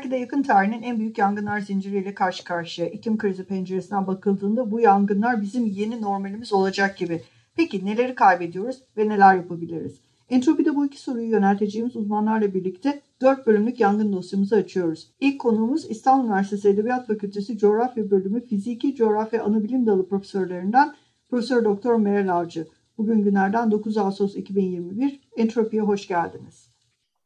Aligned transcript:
Belki 0.00 0.10
de 0.10 0.16
yakın 0.16 0.42
tarihin 0.42 0.82
en 0.82 0.98
büyük 0.98 1.18
yangınlar 1.18 1.60
zinciriyle 1.60 2.14
karşı 2.14 2.44
karşıya. 2.44 2.88
İklim 2.88 3.18
krizi 3.18 3.44
penceresinden 3.44 4.06
bakıldığında 4.06 4.70
bu 4.70 4.80
yangınlar 4.80 5.42
bizim 5.42 5.66
yeni 5.66 6.02
normalimiz 6.02 6.52
olacak 6.52 6.98
gibi. 6.98 7.22
Peki 7.56 7.86
neleri 7.86 8.14
kaybediyoruz 8.14 8.82
ve 8.96 9.08
neler 9.08 9.34
yapabiliriz? 9.34 10.00
Entropide 10.30 10.76
bu 10.76 10.86
iki 10.86 11.00
soruyu 11.00 11.30
yönelteceğimiz 11.30 11.96
uzmanlarla 11.96 12.54
birlikte 12.54 13.00
4 13.20 13.46
bölümlük 13.46 13.80
yangın 13.80 14.12
dosyamızı 14.12 14.56
açıyoruz. 14.56 15.10
İlk 15.20 15.40
konuğumuz 15.40 15.90
İstanbul 15.90 16.24
Üniversitesi 16.24 16.68
Edebiyat 16.68 17.06
Fakültesi 17.06 17.58
Coğrafya 17.58 18.10
Bölümü 18.10 18.46
Fiziki 18.46 18.94
Coğrafya 18.94 19.44
Anabilim 19.44 19.86
Dalı 19.86 20.08
profesörlerinden 20.08 20.94
Profesör 21.30 21.64
Doktor 21.64 21.96
Meral 21.96 22.28
Avcı. 22.28 22.66
Bugün 22.98 23.22
günlerden 23.22 23.70
9 23.70 23.98
Ağustos 23.98 24.36
2021. 24.36 25.20
Entropi'ye 25.36 25.82
hoş 25.82 26.08
geldiniz. 26.08 26.69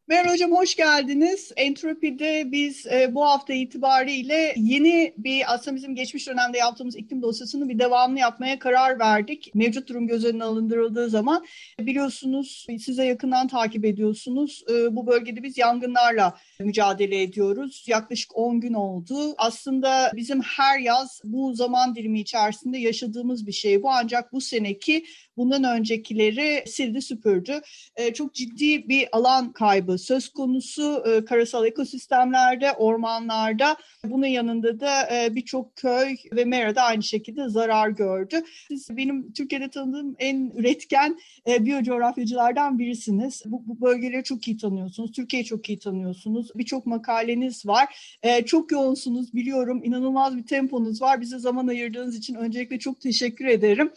Merhaba 0.09 0.33
hocam 0.33 0.53
hoş 0.53 0.77
geldiniz. 0.77 1.53
Entropi'de 1.57 2.53
biz 2.53 2.87
e, 2.87 3.15
bu 3.15 3.25
hafta 3.25 3.53
itibariyle 3.53 4.55
yeni 4.57 5.15
bir 5.19 5.55
aslında 5.55 5.77
bizim 5.77 5.95
geçmiş 5.95 6.29
dönemde 6.29 6.59
yaptığımız 6.59 6.97
iklim 6.97 7.23
dosyasını 7.23 7.69
bir 7.69 7.79
devamlı 7.79 8.19
yapmaya 8.19 8.59
karar 8.59 8.99
verdik. 8.99 9.51
Mevcut 9.55 9.89
durum 9.89 10.07
göz 10.07 10.25
önüne 10.25 10.45
alındırıldığı 10.45 11.11
zaman 11.11 11.47
biliyorsunuz 11.79 12.67
size 12.85 13.05
yakından 13.05 13.49
takip 13.49 13.85
ediyorsunuz. 13.85 14.65
E, 14.71 14.97
bu 14.97 15.07
bölgede 15.07 15.43
biz 15.43 15.59
yangınlarla 15.59 16.39
mücadele 16.61 17.23
ediyoruz. 17.23 17.85
Yaklaşık 17.89 18.37
10 18.37 18.61
gün 18.61 18.75
oldu. 18.75 19.35
Aslında 19.39 20.13
bizim 20.15 20.41
her 20.41 20.79
yaz 20.79 21.21
bu 21.25 21.55
zaman 21.55 21.95
dilimi 21.95 22.21
içerisinde 22.21 22.79
yaşadığımız 22.79 23.47
bir 23.47 23.53
şey 23.53 23.83
bu. 23.83 23.91
Ancak 23.91 24.33
bu 24.33 24.41
seneki 24.41 25.05
bundan 25.37 25.65
öncekileri 25.65 26.65
sildi 26.67 27.03
süpürdü. 27.03 27.61
E, 27.97 28.15
çok 28.15 28.35
ciddi 28.35 28.89
bir 28.89 29.09
alan 29.13 29.53
kaybı 29.53 29.99
söz 29.99 30.29
konusu 30.29 31.05
e, 31.07 31.25
karasal 31.25 31.67
ekosistemlerde, 31.67 32.73
ormanlarda. 32.73 33.77
Bunun 34.05 34.27
yanında 34.27 34.81
da 34.81 35.17
e, 35.17 35.35
birçok 35.35 35.77
köy 35.77 36.17
ve 36.33 36.45
mera 36.45 36.75
da 36.75 36.83
aynı 36.83 37.03
şekilde 37.03 37.49
zarar 37.49 37.89
gördü. 37.89 38.43
Siz 38.69 38.97
benim 38.97 39.33
Türkiye'de 39.33 39.71
tanıdığım 39.71 40.17
en 40.19 40.53
üretken 40.57 41.19
e, 41.49 41.65
biyocoğrafyacılardan 41.65 42.79
birisiniz. 42.79 43.43
Bu, 43.47 43.63
bu 43.67 43.81
bölgeleri 43.81 44.25
çok 44.25 44.49
iyi 44.49 44.57
tanıyorsunuz. 44.57 45.13
Türkiye'yi 45.13 45.45
çok 45.45 45.69
iyi 45.69 45.79
tanıyorsunuz. 45.79 46.51
Birçok 46.55 46.87
makaleniz 46.87 47.67
var. 47.67 48.17
Çok 48.47 48.73
yoğunsunuz 48.73 49.35
biliyorum. 49.35 49.81
İnanılmaz 49.85 50.37
bir 50.37 50.47
temponuz 50.47 51.03
var. 51.03 51.21
Bize 51.21 51.39
zaman 51.39 51.67
ayırdığınız 51.67 52.17
için 52.17 52.35
öncelikle 52.35 52.79
çok 52.79 53.01
teşekkür 53.01 53.47
ederim. 53.47 53.93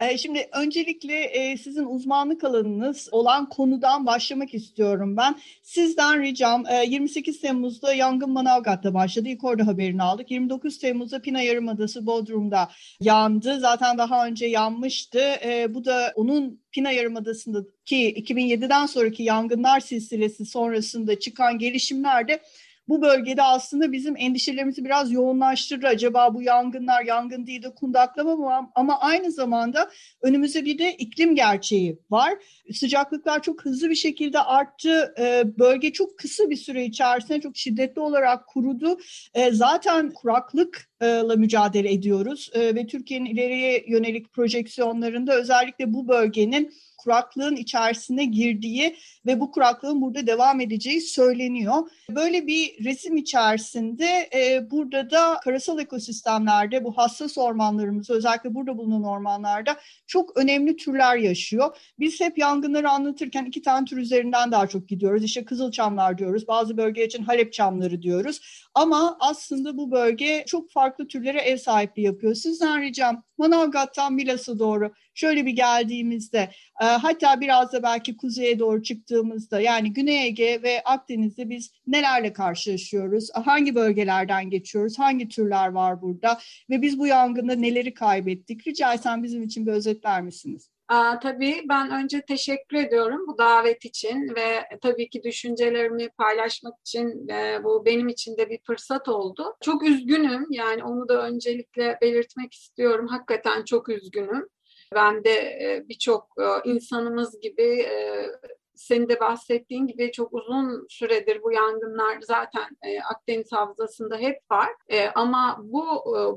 Ee, 0.00 0.18
şimdi 0.18 0.48
öncelikle 0.52 1.20
e, 1.24 1.56
sizin 1.56 1.84
uzmanlık 1.84 2.44
alanınız 2.44 3.08
olan 3.12 3.48
konudan 3.48 4.06
başlamak 4.06 4.54
istiyorum 4.54 5.16
ben. 5.16 5.36
Sizden 5.62 6.22
ricam 6.22 6.64
28 6.86 7.36
e, 7.36 7.40
Temmuz'da 7.40 7.94
yangın 7.94 8.30
Manavgat'ta 8.30 8.94
başladı. 8.94 9.28
İlk 9.28 9.44
orada 9.44 9.66
haberini 9.66 10.02
aldık. 10.02 10.30
29 10.30 10.78
Temmuz'da 10.78 11.22
Pina 11.22 11.40
Yarımadası 11.40 12.06
Bodrum'da 12.06 12.70
yandı. 13.00 13.60
Zaten 13.60 13.98
daha 13.98 14.26
önce 14.26 14.46
yanmıştı. 14.46 15.20
E, 15.44 15.74
bu 15.74 15.84
da 15.84 16.12
onun 16.14 16.60
Pina 16.72 16.90
Yarımadası'ndaki 16.90 18.14
2007'den 18.14 18.86
sonraki 18.86 19.22
yangınlar 19.22 19.80
silsilesi 19.80 20.46
sonrasında 20.46 21.18
çıkan 21.18 21.58
gelişimlerde 21.58 22.40
bu 22.88 23.02
bölgede 23.02 23.42
aslında 23.42 23.92
bizim 23.92 24.16
endişelerimizi 24.16 24.84
biraz 24.84 25.12
yoğunlaştırır. 25.12 25.84
Acaba 25.84 26.34
bu 26.34 26.42
yangınlar 26.42 27.04
yangın 27.04 27.46
değil 27.46 27.62
de 27.62 27.74
kundaklama 27.74 28.36
mı? 28.36 28.70
Ama 28.74 29.00
aynı 29.00 29.32
zamanda 29.32 29.90
önümüzde 30.22 30.64
bir 30.64 30.78
de 30.78 30.94
iklim 30.94 31.34
gerçeği 31.34 31.98
var. 32.10 32.34
Sıcaklıklar 32.72 33.42
çok 33.42 33.64
hızlı 33.64 33.90
bir 33.90 33.94
şekilde 33.94 34.40
arttı. 34.40 35.14
Ee, 35.18 35.44
bölge 35.58 35.92
çok 35.92 36.18
kısa 36.18 36.50
bir 36.50 36.56
süre 36.56 36.84
içerisinde 36.84 37.40
çok 37.40 37.56
şiddetli 37.56 38.00
olarak 38.00 38.46
kurudu. 38.46 38.98
Ee, 39.34 39.50
zaten 39.50 40.10
kuraklıkla 40.10 41.36
mücadele 41.36 41.92
ediyoruz 41.92 42.50
ee, 42.54 42.74
ve 42.74 42.86
Türkiye'nin 42.86 43.26
ileriye 43.26 43.84
yönelik 43.88 44.32
projeksiyonlarında 44.32 45.34
özellikle 45.34 45.94
bu 45.94 46.08
bölgenin 46.08 46.72
kuraklığın 47.04 47.56
içerisine 47.56 48.24
girdiği 48.24 48.96
ve 49.26 49.40
bu 49.40 49.50
kuraklığın 49.50 50.02
burada 50.02 50.26
devam 50.26 50.60
edeceği 50.60 51.00
söyleniyor. 51.00 51.90
Böyle 52.10 52.46
bir 52.46 52.84
resim 52.84 53.16
içerisinde 53.16 54.28
e, 54.34 54.70
burada 54.70 55.10
da 55.10 55.40
karasal 55.44 55.78
ekosistemlerde 55.78 56.84
bu 56.84 56.98
hassas 56.98 57.38
ormanlarımız 57.38 58.10
özellikle 58.10 58.54
burada 58.54 58.78
bulunan 58.78 59.04
ormanlarda 59.04 59.76
çok 60.06 60.36
önemli 60.36 60.76
türler 60.76 61.16
yaşıyor. 61.16 61.76
Biz 61.98 62.20
hep 62.20 62.38
yangınları 62.38 62.90
anlatırken 62.90 63.44
iki 63.44 63.62
tane 63.62 63.84
tür 63.84 63.96
üzerinden 63.96 64.52
daha 64.52 64.66
çok 64.66 64.88
gidiyoruz. 64.88 65.24
İşte 65.24 65.44
kızılçamlar 65.44 66.18
diyoruz, 66.18 66.48
bazı 66.48 66.76
bölge 66.76 67.04
için 67.06 67.22
Halep 67.22 67.52
çamları 67.52 68.02
diyoruz. 68.02 68.40
Ama 68.74 69.16
aslında 69.20 69.76
bu 69.76 69.90
bölge 69.90 70.44
çok 70.46 70.70
farklı 70.70 71.08
türlere 71.08 71.40
ev 71.40 71.56
sahipliği 71.56 72.02
yapıyor. 72.02 72.34
Sizden 72.34 72.82
ricam 72.82 73.22
Manavgat'tan 73.38 74.14
Milas'a 74.14 74.58
doğru 74.58 74.92
şöyle 75.14 75.46
bir 75.46 75.52
geldiğimizde 75.52 76.50
e, 76.82 76.84
hatta 76.84 77.40
biraz 77.40 77.72
da 77.72 77.82
belki 77.82 78.16
kuzeye 78.16 78.58
doğru 78.58 78.82
çıktığımızda 78.82 79.60
yani 79.60 79.92
Güney 79.92 80.26
Ege 80.26 80.62
ve 80.62 80.82
Akdeniz'de 80.84 81.50
biz 81.50 81.72
nelerle 81.86 82.32
karşılaşıyoruz? 82.32 83.30
Hangi 83.34 83.74
bölgelerden 83.74 84.50
geçiyoruz? 84.50 84.98
Hangi 84.98 85.28
türler 85.28 85.68
var 85.68 86.02
burada? 86.02 86.38
Ve 86.70 86.82
biz 86.82 86.98
bu 86.98 87.06
yangında 87.06 87.54
neleri 87.54 87.94
kaybettik? 87.94 88.66
Rica 88.66 88.94
etsem 88.94 89.22
bizim 89.22 89.42
için 89.42 89.66
bir 89.66 89.72
özetler 89.72 90.22
misiniz? 90.22 90.70
Aa, 90.88 91.18
tabii 91.18 91.62
ben 91.68 91.90
önce 91.90 92.20
teşekkür 92.20 92.76
ediyorum 92.76 93.26
bu 93.26 93.38
davet 93.38 93.84
için 93.84 94.34
ve 94.36 94.68
tabii 94.82 95.08
ki 95.08 95.22
düşüncelerimi 95.22 96.08
paylaşmak 96.08 96.74
için 96.80 97.28
e, 97.28 97.64
bu 97.64 97.84
benim 97.86 98.08
için 98.08 98.36
de 98.36 98.50
bir 98.50 98.58
fırsat 98.66 99.08
oldu. 99.08 99.56
Çok 99.60 99.84
üzgünüm 99.84 100.46
yani 100.50 100.84
onu 100.84 101.08
da 101.08 101.26
öncelikle 101.26 101.98
belirtmek 102.02 102.52
istiyorum. 102.52 103.06
Hakikaten 103.06 103.64
çok 103.64 103.88
üzgünüm. 103.88 104.48
Ben 104.94 105.24
de 105.24 105.30
e, 105.30 105.84
birçok 105.88 106.28
e, 106.38 106.70
insanımız 106.70 107.40
gibi 107.40 107.80
e, 107.80 108.26
senin 108.74 109.08
de 109.08 109.20
bahsettiğin 109.20 109.86
gibi 109.86 110.12
çok 110.12 110.34
uzun 110.34 110.86
süredir 110.88 111.42
bu 111.42 111.52
yangınlar 111.52 112.18
zaten 112.20 112.76
Akdeniz 113.10 113.52
Havzası'nda 113.52 114.16
hep 114.16 114.38
var. 114.50 114.68
Ama 115.14 115.60
bu 115.62 115.86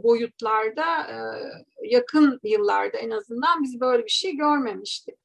boyutlarda 0.03 0.85
yakın 1.84 2.40
yıllarda 2.44 2.97
en 2.97 3.09
azından 3.09 3.63
biz 3.63 3.81
böyle 3.81 4.03
bir 4.06 4.09
şey 4.09 4.35
görmemiştik 4.35 5.16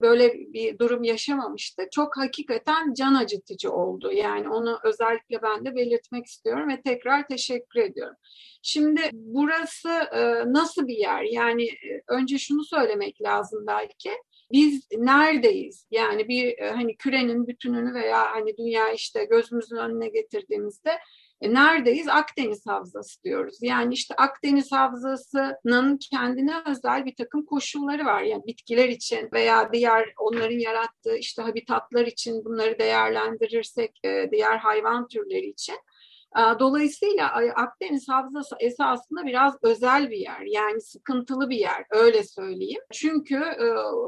böyle 0.00 0.34
bir 0.34 0.78
durum 0.78 1.02
yaşamamıştık. 1.02 1.92
Çok 1.92 2.16
hakikaten 2.16 2.94
can 2.94 3.14
acıtıcı 3.14 3.72
oldu. 3.72 4.12
Yani 4.12 4.48
onu 4.48 4.78
özellikle 4.84 5.42
ben 5.42 5.64
de 5.64 5.76
belirtmek 5.76 6.26
istiyorum 6.26 6.68
ve 6.68 6.82
tekrar 6.82 7.28
teşekkür 7.28 7.80
ediyorum. 7.80 8.16
Şimdi 8.62 9.00
burası 9.12 9.88
e, 9.90 10.52
nasıl 10.52 10.86
bir 10.86 10.96
yer? 10.96 11.22
Yani 11.22 11.64
e, 11.64 12.02
önce 12.08 12.38
şunu 12.38 12.64
söylemek 12.64 13.22
lazım 13.22 13.64
belki 13.66 14.10
biz 14.52 14.86
neredeyiz? 14.96 15.86
Yani 15.90 16.28
bir 16.28 16.58
e, 16.58 16.70
hani 16.70 16.96
kürenin 16.96 17.46
bütününü 17.46 17.94
veya 17.94 18.30
hani 18.32 18.56
dünya 18.56 18.92
işte 18.92 19.24
gözümüzün 19.24 19.76
önüne 19.76 20.08
getirdiğimizde 20.08 20.90
e, 21.40 21.54
neredeyiz? 21.54 22.08
Akdeniz 22.08 22.66
Havzası 22.66 23.22
diyoruz. 23.24 23.58
Yani 23.62 23.94
işte 23.94 24.14
Akdeniz 24.14 24.72
Havzası'nın 24.72 25.98
kendine 26.10 26.54
özel 26.66 27.04
bir 27.04 27.16
takım 27.16 27.44
koşulları 27.46 28.04
var. 28.04 28.22
Yani 28.22 28.42
bitkiler 28.46 28.88
için 28.88 29.28
veya 29.32 29.72
diğer 29.72 30.12
onların 30.18 30.58
yarattığı 30.58 31.16
işte 31.16 31.42
habitatlar 31.42 32.06
için 32.06 32.44
bunları 32.44 32.78
değerlendirirsek 32.78 34.00
e, 34.04 34.28
diğer 34.32 34.56
hayvan 34.56 35.08
türleri 35.08 35.46
için 35.46 35.76
Dolayısıyla 36.36 37.32
Akdeniz 37.56 38.08
Havzası 38.08 38.56
esasında 38.60 39.26
biraz 39.26 39.54
özel 39.62 40.10
bir 40.10 40.16
yer. 40.16 40.40
Yani 40.46 40.80
sıkıntılı 40.80 41.50
bir 41.50 41.56
yer 41.56 41.84
öyle 41.90 42.24
söyleyeyim. 42.24 42.80
Çünkü 42.92 43.42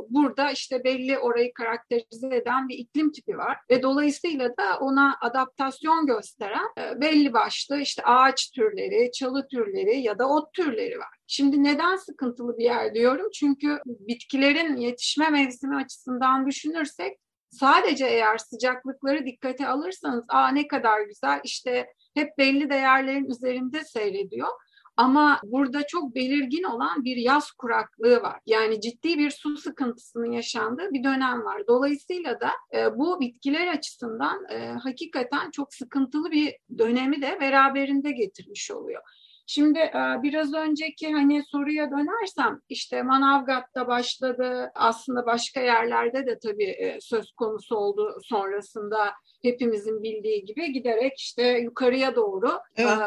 burada 0.09 0.51
işte 0.51 0.85
belli 0.85 1.19
orayı 1.19 1.55
karakterize 1.55 2.37
eden 2.37 2.69
bir 2.69 2.79
iklim 2.79 3.13
tipi 3.13 3.39
var 3.39 3.59
ve 3.71 3.83
dolayısıyla 3.83 4.49
da 4.49 4.79
ona 4.81 5.17
adaptasyon 5.21 6.07
gösteren 6.07 6.67
belli 7.01 7.33
başlı 7.33 7.81
işte 7.81 8.03
ağaç 8.05 8.51
türleri, 8.51 9.13
çalı 9.13 9.49
türleri 9.49 10.01
ya 10.01 10.19
da 10.19 10.29
ot 10.29 10.53
türleri 10.53 10.99
var. 10.99 11.17
Şimdi 11.27 11.63
neden 11.63 11.97
sıkıntılı 11.97 12.59
bir 12.59 12.65
yer 12.65 12.95
diyorum? 12.95 13.27
Çünkü 13.35 13.79
bitkilerin 13.87 14.77
yetişme 14.77 15.31
mevsimi 15.31 15.77
açısından 15.77 16.47
düşünürsek 16.47 17.19
sadece 17.51 18.07
eğer 18.07 18.39
sıcaklıkları 18.39 19.27
dikkate 19.27 19.69
alırsanız 19.69 20.25
aa 20.29 20.49
ne 20.49 20.69
kadar 20.69 21.01
güzel 21.01 21.41
işte 21.45 21.87
hep 22.15 22.39
belli 22.39 22.71
değerlerin 22.71 23.31
üzerinde 23.31 23.85
seyrediyor. 23.85 24.49
Ama 24.97 25.41
burada 25.45 25.87
çok 25.87 26.15
belirgin 26.15 26.63
olan 26.63 27.05
bir 27.05 27.17
yaz 27.17 27.51
kuraklığı 27.51 28.23
var. 28.23 28.41
Yani 28.47 28.81
ciddi 28.81 29.19
bir 29.19 29.31
su 29.31 29.57
sıkıntısının 29.57 30.33
yaşandığı 30.33 30.93
bir 30.93 31.05
dönem 31.05 31.45
var. 31.45 31.63
Dolayısıyla 31.69 32.41
da 32.41 32.51
e, 32.75 32.99
bu 32.99 33.21
bitkiler 33.21 33.67
açısından 33.67 34.45
e, 34.51 34.73
hakikaten 34.73 35.51
çok 35.51 35.75
sıkıntılı 35.75 36.31
bir 36.31 36.57
dönemi 36.79 37.23
de 37.23 37.39
beraberinde 37.41 38.11
getirmiş 38.11 38.71
oluyor. 38.71 39.03
Şimdi 39.47 39.79
e, 39.79 40.23
biraz 40.23 40.55
önceki 40.55 41.13
hani 41.13 41.43
soruya 41.45 41.91
dönersem 41.91 42.61
işte 42.69 43.03
Manavgat'ta 43.03 43.89
başladı 43.89 44.71
aslında 44.75 45.27
başka 45.27 45.61
yerlerde 45.61 46.27
de 46.27 46.39
tabii 46.43 46.71
e, 46.71 46.99
söz 47.01 47.33
konusu 47.33 47.77
oldu 47.77 48.19
sonrasında 48.23 49.13
hepimizin 49.43 50.03
bildiği 50.03 50.45
gibi 50.45 50.73
giderek 50.73 51.19
işte 51.19 51.59
yukarıya 51.59 52.17
doğru 52.17 52.51
evet. 52.77 52.99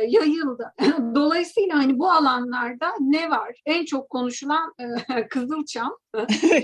e, 0.00 0.04
yayıldı. 0.06 0.72
Dolayısıyla 1.14 1.78
hani 1.78 1.98
bu 1.98 2.10
alanlarda 2.10 2.94
ne 3.00 3.30
var? 3.30 3.60
En 3.66 3.84
çok 3.84 4.10
konuşulan 4.10 4.74
e, 4.78 5.28
Kızılçam. 5.28 5.96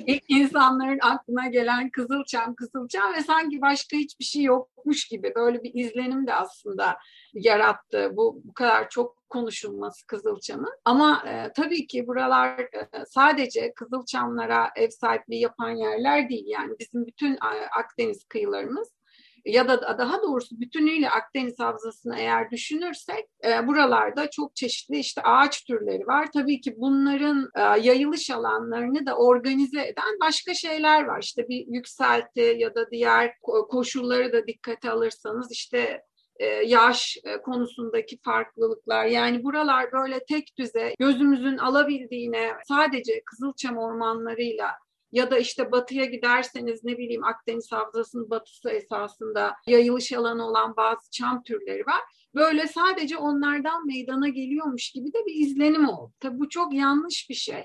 İlk 0.06 0.24
insanların 0.28 0.98
aklına 1.02 1.48
gelen 1.48 1.90
Kızılçam, 1.90 2.54
Kızılçam 2.54 3.14
ve 3.14 3.22
sanki 3.22 3.60
başka 3.60 3.96
hiçbir 3.96 4.24
şey 4.24 4.42
yokmuş 4.42 5.08
gibi 5.08 5.32
böyle 5.34 5.62
bir 5.62 5.74
izlenim 5.74 6.26
de 6.26 6.34
aslında 6.34 6.96
yarattı. 7.34 8.10
Bu 8.12 8.40
bu 8.44 8.52
kadar 8.52 8.88
çok 8.88 9.24
konuşulması 9.28 10.06
Kızılçam'ın. 10.06 10.72
Ama 10.84 11.22
e, 11.28 11.52
tabii 11.52 11.86
ki 11.86 12.06
buralar 12.06 12.58
e, 12.58 12.88
sadece 13.06 13.74
Kızılçamlara 13.74 14.70
ev 14.76 14.90
sahipliği 14.90 15.40
yapan 15.40 15.70
yerler 15.70 16.28
değil. 16.28 16.44
Yani 16.46 16.72
bizim 16.80 17.06
bütün 17.06 17.38
Akdeniz 17.78 18.24
kıyılarımız 18.24 18.88
ya 19.44 19.68
da 19.68 19.98
daha 19.98 20.22
doğrusu 20.22 20.60
bütünüyle 20.60 21.10
Akdeniz 21.10 21.58
Havzası'nı 21.58 22.18
eğer 22.18 22.50
düşünürsek 22.50 23.26
e, 23.44 23.66
buralarda 23.66 24.30
çok 24.30 24.56
çeşitli 24.56 24.98
işte 24.98 25.22
ağaç 25.22 25.64
türleri 25.64 26.06
var. 26.06 26.28
Tabii 26.32 26.60
ki 26.60 26.74
bunların 26.78 27.50
e, 27.54 27.60
yayılış 27.60 28.30
alanlarını 28.30 29.06
da 29.06 29.16
organize 29.16 29.86
eden 29.86 30.20
başka 30.20 30.54
şeyler 30.54 31.04
var. 31.04 31.22
İşte 31.22 31.48
bir 31.48 31.66
yükselti 31.66 32.56
ya 32.58 32.74
da 32.74 32.90
diğer 32.90 33.34
koşulları 33.70 34.32
da 34.32 34.46
dikkate 34.46 34.90
alırsanız 34.90 35.52
işte 35.52 36.02
e, 36.36 36.46
yaş 36.46 37.16
e, 37.24 37.42
konusundaki 37.42 38.18
farklılıklar 38.24 39.04
yani 39.04 39.44
buralar 39.44 39.92
böyle 39.92 40.24
tek 40.24 40.58
düze 40.58 40.94
gözümüzün 40.98 41.58
alabildiğine 41.58 42.52
sadece 42.68 43.22
Kızılçam 43.24 43.78
ormanlarıyla 43.78 44.70
ya 45.14 45.30
da 45.30 45.38
işte 45.38 45.72
batıya 45.72 46.04
giderseniz 46.04 46.84
ne 46.84 46.98
bileyim 46.98 47.24
Akdeniz 47.24 47.72
Havzası'nın 47.72 48.30
batısı 48.30 48.70
esasında 48.70 49.54
yayılış 49.66 50.12
alanı 50.12 50.46
olan 50.46 50.76
bazı 50.76 51.10
çam 51.10 51.42
türleri 51.42 51.86
var. 51.86 52.00
Böyle 52.34 52.66
sadece 52.66 53.16
onlardan 53.16 53.86
meydana 53.86 54.28
geliyormuş 54.28 54.90
gibi 54.90 55.12
de 55.12 55.18
bir 55.26 55.46
izlenim 55.46 55.88
oldu. 55.88 56.12
Tabii 56.20 56.38
bu 56.38 56.48
çok 56.48 56.74
yanlış 56.74 57.26
bir 57.30 57.34
şey. 57.34 57.62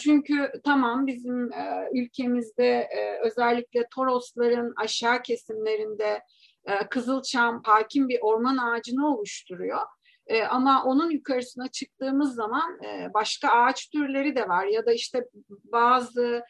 Çünkü 0.00 0.52
tamam 0.64 1.06
bizim 1.06 1.52
e, 1.52 1.88
ülkemizde 1.94 2.68
e, 2.68 3.18
özellikle 3.26 3.86
Torosların 3.94 4.74
aşağı 4.76 5.22
kesimlerinde 5.22 6.20
e, 6.64 6.88
Kızılçam 6.90 7.62
hakim 7.64 8.08
bir 8.08 8.18
orman 8.20 8.56
ağacını 8.56 9.14
oluşturuyor. 9.14 9.80
E, 10.26 10.42
ama 10.42 10.84
onun 10.84 11.10
yukarısına 11.10 11.68
çıktığımız 11.68 12.34
zaman 12.34 12.84
e, 12.84 13.14
başka 13.14 13.48
ağaç 13.48 13.90
türleri 13.90 14.36
de 14.36 14.48
var 14.48 14.66
ya 14.66 14.86
da 14.86 14.92
işte 14.92 15.24
bazı 15.48 16.42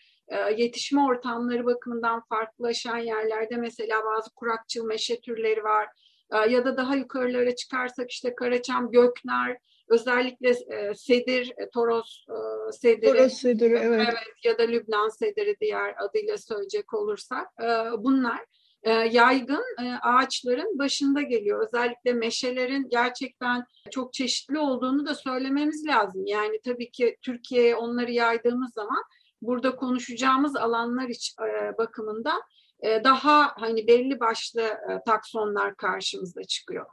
yetişme 0.57 1.05
ortamları 1.05 1.67
bakımından 1.67 2.23
farklılaşan 2.29 2.99
yerlerde 2.99 3.57
mesela 3.57 4.05
bazı 4.05 4.31
kurakçıl 4.35 4.85
meşe 4.85 5.21
türleri 5.21 5.65
var. 5.65 5.89
E, 6.33 6.51
ya 6.51 6.65
da 6.65 6.77
daha 6.77 6.97
yukarılara 6.97 7.57
çıkarsak 7.57 8.11
işte 8.11 8.35
Karaçam, 8.35 8.91
Göknar, 8.91 9.57
özellikle 9.89 10.49
e, 10.49 10.95
sedir, 10.95 11.53
e, 11.57 11.71
Toros 11.71 12.25
e, 12.29 12.73
sediri. 12.73 13.13
Toros 13.13 13.33
sediri, 13.33 13.79
evet. 13.83 14.09
evet. 14.09 14.45
Ya 14.45 14.59
da 14.59 14.63
Lübnan 14.63 15.09
sediri 15.09 15.57
diğer 15.61 15.95
adıyla 15.99 16.39
söyleyecek 16.39 16.95
olursak. 16.95 17.49
E, 17.63 17.67
bunlar 17.99 18.41
e, 18.83 18.91
yaygın 18.91 19.65
e, 19.83 19.95
ağaçların 20.03 20.79
başında 20.79 21.23
geliyor. 21.23 21.67
Özellikle 21.67 22.13
meşelerin 22.13 22.89
gerçekten 22.91 23.65
çok 23.91 24.13
çeşitli 24.13 24.59
olduğunu 24.59 25.07
da 25.07 25.15
söylememiz 25.15 25.87
lazım. 25.87 26.27
Yani 26.27 26.61
tabii 26.65 26.91
ki 26.91 27.17
Türkiye'ye 27.23 27.77
onları 27.77 28.13
yaydığımız 28.13 28.73
zaman 28.73 29.03
burada 29.43 29.77
konuşacağımız 29.77 30.57
alanlar 30.57 31.09
iç, 31.09 31.35
e, 31.41 31.79
bakımından 31.79 32.43
e, 32.81 33.05
daha 33.05 33.53
hani 33.57 33.87
belli 33.87 34.21
başlı 34.21 34.63
e, 34.63 35.01
taksonlar 35.07 35.77
karşımıza 35.77 36.45
çıkıyor. 36.45 36.87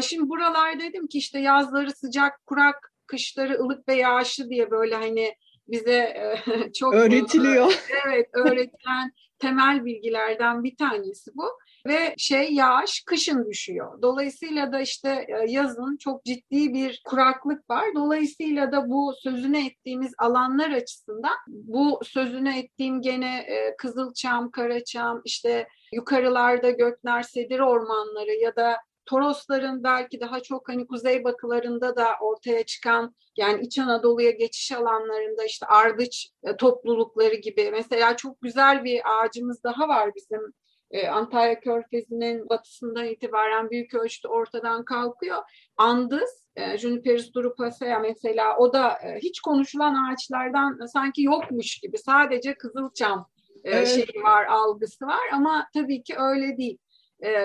Şimdi 0.00 0.28
buralar 0.28 0.80
dedim 0.80 1.06
ki 1.06 1.18
işte 1.18 1.40
yazları 1.40 1.90
sıcak, 1.90 2.46
kurak, 2.46 2.92
kışları 3.06 3.58
ılık 3.60 3.88
ve 3.88 3.94
yağışlı 3.94 4.50
diye 4.50 4.70
böyle 4.70 4.94
hani 4.94 5.34
bize 5.68 5.96
e, 5.96 6.36
çok 6.72 6.94
öğretiliyor. 6.94 7.82
evet 8.06 8.26
öğretilen 8.32 9.12
temel 9.38 9.84
bilgilerden 9.84 10.64
bir 10.64 10.76
tanesi 10.76 11.30
bu. 11.34 11.44
Ve 11.86 12.14
şey 12.18 12.54
yağış 12.54 13.02
kışın 13.06 13.46
düşüyor. 13.50 14.02
Dolayısıyla 14.02 14.72
da 14.72 14.80
işte 14.80 15.26
e, 15.28 15.50
yazın 15.50 15.96
çok 15.96 16.24
ciddi 16.24 16.74
bir 16.74 17.02
kuraklık 17.04 17.70
var. 17.70 17.84
Dolayısıyla 17.94 18.72
da 18.72 18.88
bu 18.88 19.14
sözüne 19.22 19.66
ettiğimiz 19.66 20.12
alanlar 20.18 20.70
açısından 20.70 21.36
bu 21.46 22.00
sözüne 22.04 22.58
ettiğim 22.58 23.00
gene 23.00 23.38
e, 23.38 23.76
Kızılçam, 23.76 24.50
Karaçam, 24.50 25.22
işte 25.24 25.68
yukarılarda 25.92 26.70
Göknar, 26.70 27.22
Sedir 27.22 27.60
ormanları 27.60 28.32
ya 28.32 28.56
da 28.56 28.76
Torosların 29.06 29.84
belki 29.84 30.20
daha 30.20 30.40
çok 30.40 30.68
hani 30.68 30.86
kuzey 30.86 31.24
batılarında 31.24 31.96
da 31.96 32.08
ortaya 32.20 32.62
çıkan 32.66 33.14
yani 33.36 33.62
İç 33.62 33.78
Anadolu'ya 33.78 34.30
geçiş 34.30 34.72
alanlarında 34.72 35.44
işte 35.44 35.66
ardıç 35.66 36.28
e, 36.44 36.56
toplulukları 36.56 37.34
gibi 37.34 37.70
mesela 37.70 38.16
çok 38.16 38.40
güzel 38.40 38.84
bir 38.84 39.00
ağacımız 39.04 39.64
daha 39.64 39.88
var 39.88 40.10
bizim 40.16 40.52
e, 40.92 41.08
Antalya 41.08 41.60
Körfezi'nin 41.60 42.48
batısından 42.48 43.06
itibaren 43.06 43.70
büyük 43.70 43.94
ölçüde 43.94 44.28
ortadan 44.28 44.84
kalkıyor. 44.84 45.42
Andız, 45.76 46.44
e, 46.56 46.78
Juniperus 46.78 47.34
drupacea 47.34 47.98
mesela 47.98 48.56
o 48.58 48.72
da 48.72 48.90
e, 48.90 49.18
hiç 49.22 49.40
konuşulan 49.40 49.94
ağaçlardan 49.94 50.86
sanki 50.86 51.22
yokmuş 51.22 51.78
gibi 51.78 51.98
sadece 51.98 52.54
Kızılçam 52.54 53.28
e, 53.64 53.70
evet. 53.70 53.88
şeyi 53.88 54.22
var, 54.22 54.46
algısı 54.46 55.06
var 55.06 55.28
ama 55.32 55.66
tabii 55.74 56.02
ki 56.02 56.14
öyle 56.18 56.56
değil. 56.56 56.78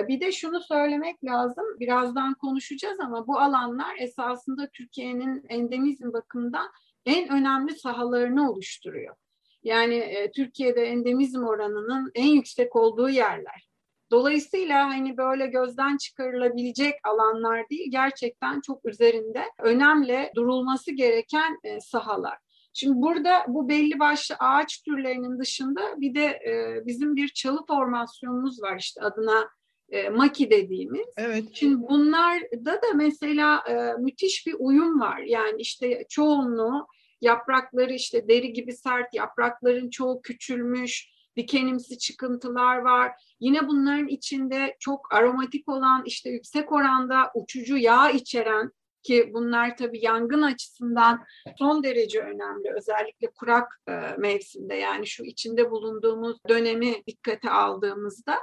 Bir 0.07 0.21
de 0.21 0.31
şunu 0.31 0.59
söylemek 0.61 1.23
lazım, 1.23 1.65
birazdan 1.79 2.33
konuşacağız 2.33 2.99
ama 2.99 3.27
bu 3.27 3.39
alanlar 3.39 3.95
esasında 3.99 4.69
Türkiye'nin 4.73 5.45
endemizm 5.49 6.13
bakımından 6.13 6.67
en 7.05 7.29
önemli 7.29 7.75
sahalarını 7.75 8.51
oluşturuyor. 8.51 9.15
Yani 9.63 9.95
e, 9.95 10.31
Türkiye'de 10.31 10.81
endemizm 10.81 11.43
oranının 11.43 12.11
en 12.15 12.27
yüksek 12.27 12.75
olduğu 12.75 13.09
yerler. 13.09 13.67
Dolayısıyla 14.11 14.89
hani 14.89 15.17
böyle 15.17 15.47
gözden 15.47 15.97
çıkarılabilecek 15.97 16.93
alanlar 17.03 17.69
değil, 17.69 17.91
gerçekten 17.91 18.61
çok 18.61 18.85
üzerinde 18.85 19.43
önemli 19.59 20.31
durulması 20.35 20.91
gereken 20.91 21.59
e, 21.63 21.79
sahalar. 21.79 22.37
Şimdi 22.73 23.01
burada 23.01 23.45
bu 23.47 23.69
belli 23.69 23.99
başlı 23.99 24.35
ağaç 24.39 24.81
türlerinin 24.81 25.39
dışında 25.39 25.81
bir 25.97 26.15
de 26.15 26.25
e, 26.25 26.81
bizim 26.85 27.15
bir 27.15 27.27
çalı 27.27 27.65
formasyonumuz 27.67 28.61
var 28.61 28.77
işte 28.79 29.01
adına 29.01 29.49
e, 29.89 30.09
maki 30.09 30.49
dediğimiz. 30.51 31.07
Evet. 31.17 31.43
Şimdi 31.53 31.87
bunlarda 31.89 32.73
da 32.73 32.93
mesela 32.95 33.63
e, 33.69 34.01
müthiş 34.01 34.47
bir 34.47 34.55
uyum 34.59 34.99
var. 34.99 35.17
Yani 35.19 35.61
işte 35.61 36.05
çoğunluğu 36.09 36.87
yaprakları 37.21 37.93
işte 37.93 38.27
deri 38.27 38.53
gibi 38.53 38.73
sert, 38.73 39.13
yaprakların 39.13 39.89
çoğu 39.89 40.21
küçülmüş, 40.21 41.09
dikenimsi 41.37 41.97
çıkıntılar 41.97 42.77
var. 42.77 43.11
Yine 43.39 43.67
bunların 43.67 44.07
içinde 44.07 44.75
çok 44.79 45.13
aromatik 45.13 45.69
olan 45.69 46.03
işte 46.05 46.29
yüksek 46.29 46.71
oranda 46.71 47.31
uçucu 47.35 47.77
yağ 47.77 48.09
içeren 48.09 48.71
ki 49.03 49.31
bunlar 49.33 49.77
tabii 49.77 50.05
yangın 50.05 50.41
açısından 50.41 51.23
son 51.57 51.83
derece 51.83 52.19
önemli. 52.19 52.73
Özellikle 52.77 53.31
kurak 53.31 53.81
e, 53.87 53.91
mevsimde 54.17 54.75
yani 54.75 55.07
şu 55.07 55.23
içinde 55.23 55.71
bulunduğumuz 55.71 56.37
dönemi 56.49 57.05
dikkate 57.07 57.49
aldığımızda 57.49 58.35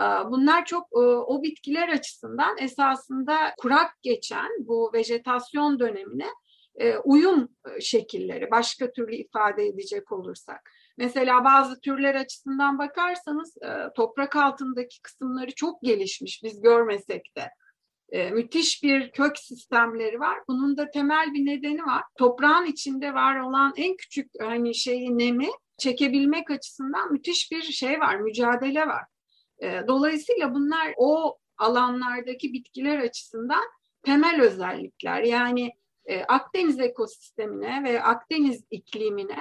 ee, 0.00 0.04
bunlar 0.30 0.64
çok 0.64 0.82
e, 0.92 0.98
o 0.98 1.42
bitkiler 1.42 1.88
açısından 1.88 2.58
esasında 2.58 3.54
kurak 3.58 4.02
geçen 4.02 4.48
bu 4.58 4.90
vejetasyon 4.94 5.78
dönemine 5.78 6.26
e, 6.26 6.30
uyum 7.04 7.48
e, 7.76 7.80
şekilleri 7.80 8.50
başka 8.50 8.92
türlü 8.92 9.16
ifade 9.16 9.66
edecek 9.66 10.12
olursak. 10.12 10.70
Mesela 10.96 11.44
bazı 11.44 11.80
türler 11.80 12.14
açısından 12.14 12.78
bakarsanız 12.78 13.54
toprak 13.96 14.36
altındaki 14.36 15.02
kısımları 15.02 15.54
çok 15.54 15.82
gelişmiş 15.82 16.40
biz 16.44 16.60
görmesek 16.60 17.22
de. 17.36 17.50
müthiş 18.30 18.82
bir 18.82 19.10
kök 19.10 19.38
sistemleri 19.38 20.20
var. 20.20 20.38
Bunun 20.48 20.76
da 20.76 20.90
temel 20.90 21.34
bir 21.34 21.46
nedeni 21.46 21.86
var. 21.86 22.02
Toprağın 22.18 22.66
içinde 22.66 23.14
var 23.14 23.40
olan 23.40 23.72
en 23.76 23.96
küçük 23.96 24.30
hani 24.40 24.74
şeyi 24.74 25.18
nemi 25.18 25.48
çekebilmek 25.78 26.50
açısından 26.50 27.12
müthiş 27.12 27.52
bir 27.52 27.62
şey 27.62 28.00
var, 28.00 28.16
mücadele 28.16 28.86
var. 28.86 29.04
E, 29.62 29.82
dolayısıyla 29.88 30.54
bunlar 30.54 30.94
o 30.96 31.38
alanlardaki 31.58 32.52
bitkiler 32.52 32.98
açısından 32.98 33.64
temel 34.02 34.42
özellikler. 34.42 35.22
Yani 35.22 35.72
e, 36.08 36.22
Akdeniz 36.22 36.80
ekosistemine 36.80 37.84
ve 37.84 38.02
Akdeniz 38.02 38.64
iklimine 38.70 39.38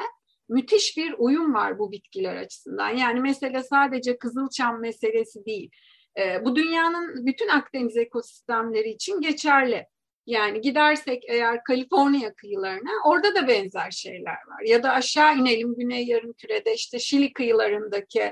müthiş 0.49 0.97
bir 0.97 1.15
uyum 1.17 1.53
var 1.53 1.79
bu 1.79 1.91
bitkiler 1.91 2.35
açısından. 2.35 2.89
Yani 2.89 3.19
mesele 3.19 3.63
sadece 3.63 4.17
Kızılçam 4.17 4.81
meselesi 4.81 5.45
değil. 5.45 5.71
E, 6.19 6.45
bu 6.45 6.55
dünyanın 6.55 7.25
bütün 7.25 7.47
Akdeniz 7.47 7.97
ekosistemleri 7.97 8.89
için 8.89 9.21
geçerli. 9.21 9.85
Yani 10.25 10.61
gidersek 10.61 11.23
eğer 11.27 11.63
Kaliforniya 11.63 12.33
kıyılarına 12.33 12.91
orada 13.05 13.35
da 13.35 13.47
benzer 13.47 13.91
şeyler 13.91 14.31
var. 14.47 14.61
Ya 14.65 14.83
da 14.83 14.91
aşağı 14.91 15.35
inelim 15.37 15.75
Güney 15.75 16.05
Yarımküre'de 16.05 16.73
işte 16.73 16.99
Şili 16.99 17.33
kıyılarındaki 17.33 18.31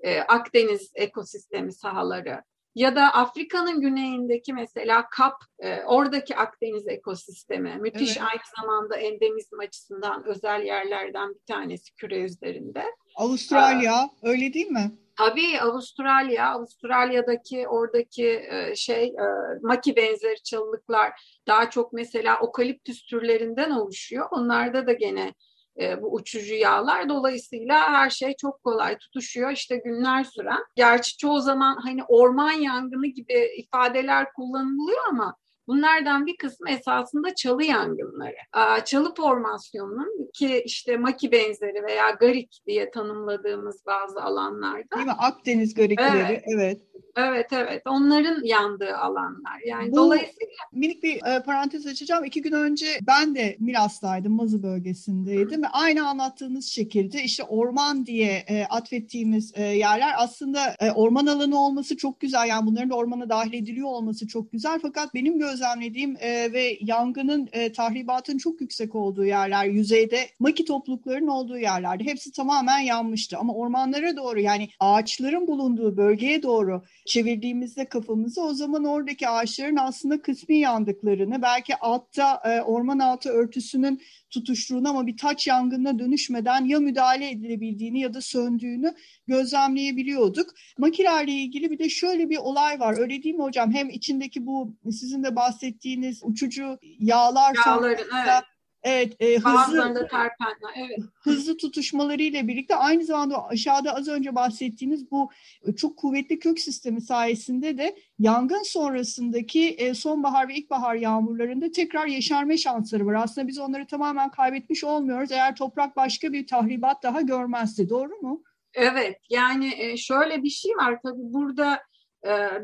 e, 0.00 0.20
Akdeniz 0.20 0.92
ekosistemi 0.94 1.72
sahaları 1.72 2.42
ya 2.76 2.96
da 2.96 3.14
Afrika'nın 3.14 3.80
güneyindeki 3.80 4.54
mesela 4.54 5.08
Kap, 5.08 5.34
e, 5.58 5.82
oradaki 5.82 6.36
Akdeniz 6.36 6.88
ekosistemi 6.88 7.76
müthiş 7.80 8.16
evet. 8.16 8.28
aynı 8.30 8.42
zamanda 8.60 8.96
endemizm 8.96 9.60
açısından 9.60 10.24
özel 10.24 10.62
yerlerden 10.62 11.28
bir 11.30 11.54
tanesi 11.54 11.94
küre 11.94 12.20
üzerinde. 12.20 12.84
Avustralya 13.16 13.94
Aa, 13.94 14.08
öyle 14.22 14.52
değil 14.52 14.66
mi? 14.66 14.90
Tabii 15.18 15.60
Avustralya, 15.60 16.50
Avustralya'daki 16.50 17.68
oradaki 17.68 18.26
e, 18.50 18.74
şey 18.74 19.04
e, 19.04 19.26
maki 19.62 19.96
benzeri 19.96 20.42
çalılıklar 20.42 21.12
daha 21.46 21.70
çok 21.70 21.92
mesela 21.92 22.38
okaliptüs 22.40 23.06
türlerinden 23.06 23.70
oluşuyor. 23.70 24.28
Onlarda 24.30 24.86
da 24.86 24.92
gene 24.92 25.34
e, 25.80 26.02
bu 26.02 26.14
uçucu 26.14 26.54
yağlar. 26.54 27.08
Dolayısıyla 27.08 27.92
her 27.92 28.10
şey 28.10 28.36
çok 28.36 28.62
kolay 28.64 28.98
tutuşuyor. 28.98 29.50
İşte 29.50 29.76
günler 29.76 30.24
süren. 30.24 30.64
Gerçi 30.76 31.16
çoğu 31.16 31.40
zaman 31.40 31.76
hani 31.76 32.04
orman 32.04 32.52
yangını 32.52 33.06
gibi 33.06 33.48
ifadeler 33.58 34.32
kullanılıyor 34.32 35.00
ama 35.08 35.36
Bunlardan 35.66 36.26
bir 36.26 36.36
kısmı 36.36 36.70
esasında 36.70 37.34
çalı 37.34 37.64
yangınları. 37.64 38.36
Çalı 38.84 39.14
formasyonunun 39.14 40.30
ki 40.34 40.62
işte 40.64 40.96
maki 40.96 41.32
benzeri 41.32 41.82
veya 41.82 42.10
garik 42.10 42.58
diye 42.66 42.90
tanımladığımız 42.90 43.86
bazı 43.86 44.22
alanlarda. 44.22 44.96
Değil 44.96 45.06
mi? 45.06 45.12
Akdeniz 45.18 45.74
garikleri, 45.74 46.18
evet. 46.18 46.44
evet. 46.46 46.80
Evet 47.16 47.46
evet 47.52 47.82
onların 47.86 48.44
yandığı 48.44 48.96
alanlar. 48.96 49.60
Yani 49.66 49.92
Bu, 49.92 49.96
dolayısıyla 49.96 50.46
minik 50.72 51.02
bir 51.02 51.16
e, 51.16 51.42
parantez 51.42 51.86
açacağım. 51.86 52.24
İki 52.24 52.42
gün 52.42 52.52
önce 52.52 52.86
ben 53.06 53.34
de 53.34 53.56
Milas'taydım, 53.60 54.32
Mazı 54.32 54.62
bölgesindeydim 54.62 55.62
ve 55.62 55.68
aynı 55.68 56.08
anlattığınız 56.08 56.66
şekilde 56.66 57.22
işte 57.22 57.42
orman 57.42 58.06
diye 58.06 58.44
e, 58.48 58.64
atfettiğimiz 58.64 59.52
e, 59.56 59.62
yerler 59.62 60.12
aslında 60.16 60.60
e, 60.80 60.90
orman 60.90 61.26
alanı 61.26 61.60
olması 61.60 61.96
çok 61.96 62.20
güzel. 62.20 62.48
Yani 62.48 62.66
bunların 62.66 62.90
da 62.90 62.94
ormana 62.94 63.28
dahil 63.28 63.52
ediliyor 63.52 63.88
olması 63.88 64.28
çok 64.28 64.52
güzel. 64.52 64.78
Fakat 64.82 65.14
benim 65.14 65.38
gözlemlediğim 65.56 66.16
e, 66.20 66.52
ve 66.52 66.78
yangının 66.80 67.48
e, 67.52 67.72
tahribatın 67.72 68.38
çok 68.38 68.60
yüksek 68.60 68.94
olduğu 68.94 69.24
yerler, 69.24 69.64
yüzeyde 69.64 70.28
maki 70.40 70.64
toplulukların 70.64 71.26
olduğu 71.26 71.58
yerlerde 71.58 72.04
hepsi 72.04 72.32
tamamen 72.32 72.78
yanmıştı. 72.78 73.38
Ama 73.38 73.54
ormanlara 73.54 74.16
doğru 74.16 74.40
yani 74.40 74.68
ağaçların 74.80 75.46
bulunduğu 75.46 75.96
bölgeye 75.96 76.42
doğru 76.42 76.82
çevirdiğimizde 77.06 77.84
kafamızı 77.84 78.42
o 78.42 78.54
zaman 78.54 78.84
oradaki 78.84 79.28
ağaçların 79.28 79.76
aslında 79.76 80.22
kısmi 80.22 80.58
yandıklarını 80.58 81.42
belki 81.42 81.76
altta 81.76 82.42
e, 82.44 82.62
orman 82.62 82.98
altı 82.98 83.30
örtüsünün 83.30 84.00
tutuştuğunu 84.36 84.88
ama 84.88 85.06
bir 85.06 85.16
taç 85.16 85.46
yangınına 85.46 85.98
dönüşmeden 85.98 86.64
ya 86.64 86.80
müdahale 86.80 87.30
edilebildiğini 87.30 88.00
ya 88.00 88.14
da 88.14 88.20
söndüğünü 88.20 88.94
gözlemleyebiliyorduk. 89.26 90.54
Makilerle 90.78 91.32
ilgili 91.32 91.70
bir 91.70 91.78
de 91.78 91.88
şöyle 91.88 92.30
bir 92.30 92.36
olay 92.36 92.80
var. 92.80 92.98
Öyle 92.98 93.22
değil 93.22 93.34
mi 93.34 93.42
hocam? 93.42 93.74
Hem 93.74 93.90
içindeki 93.90 94.46
bu 94.46 94.76
sizin 94.90 95.22
de 95.22 95.36
bahsettiğiniz 95.36 96.20
uçucu 96.24 96.78
yağlar 96.98 97.56
Yağların, 97.66 98.04
evet 98.24 98.44
Evet, 98.88 99.16
e, 99.20 99.36
hızlı, 99.36 99.94
terpenler, 99.94 100.72
evet. 100.76 100.98
hızlı 101.14 101.56
tutuşmalarıyla 101.56 102.48
birlikte 102.48 102.76
aynı 102.76 103.04
zamanda 103.04 103.48
aşağıda 103.48 103.94
az 103.94 104.08
önce 104.08 104.34
bahsettiğiniz 104.34 105.10
bu 105.10 105.30
çok 105.76 105.96
kuvvetli 105.96 106.38
kök 106.38 106.58
sistemi 106.58 107.00
sayesinde 107.00 107.78
de 107.78 107.96
yangın 108.18 108.62
sonrasındaki 108.62 109.68
e, 109.68 109.94
sonbahar 109.94 110.48
ve 110.48 110.54
ilkbahar 110.54 110.94
yağmurlarında 110.94 111.70
tekrar 111.70 112.06
yeşerme 112.06 112.58
şansları 112.58 113.06
var. 113.06 113.14
Aslında 113.14 113.48
biz 113.48 113.58
onları 113.58 113.86
tamamen 113.86 114.30
kaybetmiş 114.30 114.84
olmuyoruz 114.84 115.32
eğer 115.32 115.56
toprak 115.56 115.96
başka 115.96 116.32
bir 116.32 116.46
tahribat 116.46 117.02
daha 117.02 117.20
görmezse. 117.20 117.88
Doğru 117.88 118.16
mu? 118.22 118.42
Evet, 118.74 119.16
yani 119.30 119.72
e, 119.78 119.96
şöyle 119.96 120.42
bir 120.42 120.50
şey 120.50 120.72
var 120.76 120.98
tabii 121.02 121.32
burada 121.32 121.82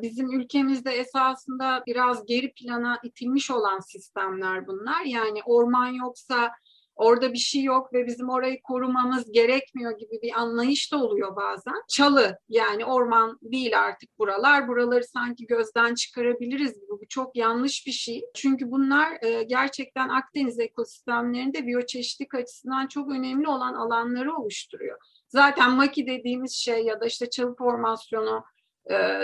bizim 0.02 0.40
ülkemizde 0.40 0.90
esasında 0.90 1.82
biraz 1.86 2.26
geri 2.26 2.52
plana 2.52 2.98
itilmiş 3.02 3.50
olan 3.50 3.80
sistemler 3.80 4.66
bunlar. 4.66 5.04
Yani 5.04 5.40
orman 5.44 5.86
yoksa 5.86 6.52
orada 6.94 7.32
bir 7.32 7.38
şey 7.38 7.62
yok 7.62 7.92
ve 7.92 8.06
bizim 8.06 8.28
orayı 8.28 8.62
korumamız 8.62 9.32
gerekmiyor 9.32 9.98
gibi 9.98 10.22
bir 10.22 10.40
anlayış 10.40 10.92
da 10.92 10.96
oluyor 10.96 11.36
bazen. 11.36 11.74
Çalı 11.88 12.38
yani 12.48 12.84
orman 12.84 13.38
değil 13.42 13.78
artık 13.80 14.18
buralar. 14.18 14.68
Buraları 14.68 15.04
sanki 15.04 15.46
gözden 15.46 15.94
çıkarabiliriz 15.94 16.74
gibi. 16.74 16.90
Bu 16.90 17.08
çok 17.08 17.36
yanlış 17.36 17.86
bir 17.86 17.92
şey. 17.92 18.22
Çünkü 18.34 18.70
bunlar 18.70 19.24
e, 19.24 19.42
gerçekten 19.42 20.08
Akdeniz 20.08 20.58
ekosistemlerinde 20.58 21.66
biyoçeşitlik 21.66 22.34
açısından 22.34 22.86
çok 22.86 23.10
önemli 23.10 23.48
olan 23.48 23.74
alanları 23.74 24.36
oluşturuyor. 24.36 24.98
Zaten 25.28 25.70
maki 25.70 26.06
dediğimiz 26.06 26.52
şey 26.52 26.84
ya 26.84 27.00
da 27.00 27.06
işte 27.06 27.30
çalı 27.30 27.54
formasyonu 27.56 28.44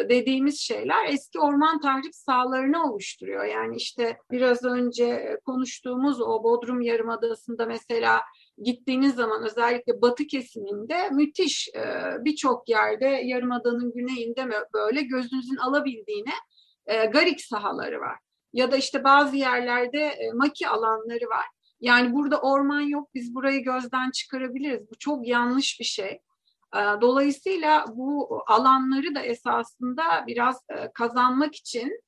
dediğimiz 0.08 0.60
şeyler 0.60 1.06
eski 1.08 1.40
orman 1.40 1.80
tahrip 1.80 2.14
sahalarını 2.14 2.90
oluşturuyor. 2.90 3.44
Yani 3.44 3.76
işte 3.76 4.18
biraz 4.30 4.64
önce 4.64 5.38
konuştuğumuz 5.44 6.20
o 6.20 6.42
Bodrum 6.44 6.80
Yarımadası'nda 6.80 7.66
mesela 7.66 8.20
gittiğiniz 8.62 9.14
zaman 9.14 9.44
özellikle 9.44 10.02
batı 10.02 10.26
kesiminde 10.26 11.10
müthiş 11.10 11.68
e, 11.68 11.84
birçok 12.24 12.68
yerde 12.68 13.06
Yarımada'nın 13.06 13.92
güneyinde 13.94 14.48
böyle 14.74 15.02
gözünüzün 15.02 15.56
alabildiğine 15.56 16.32
e, 16.86 17.06
garik 17.06 17.40
sahaları 17.40 18.00
var. 18.00 18.18
Ya 18.52 18.72
da 18.72 18.76
işte 18.76 19.04
bazı 19.04 19.36
yerlerde 19.36 20.18
maki 20.34 20.68
alanları 20.68 21.28
var. 21.28 21.46
Yani 21.80 22.12
burada 22.12 22.40
orman 22.40 22.80
yok 22.80 23.08
biz 23.14 23.34
burayı 23.34 23.62
gözden 23.62 24.10
çıkarabiliriz. 24.10 24.90
Bu 24.90 24.98
çok 24.98 25.28
yanlış 25.28 25.80
bir 25.80 25.84
şey. 25.84 26.20
Dolayısıyla 26.74 27.84
bu 27.94 28.42
alanları 28.46 29.14
da 29.14 29.20
esasında 29.20 30.24
biraz 30.26 30.64
kazanmak 30.94 31.54
için 31.54 32.00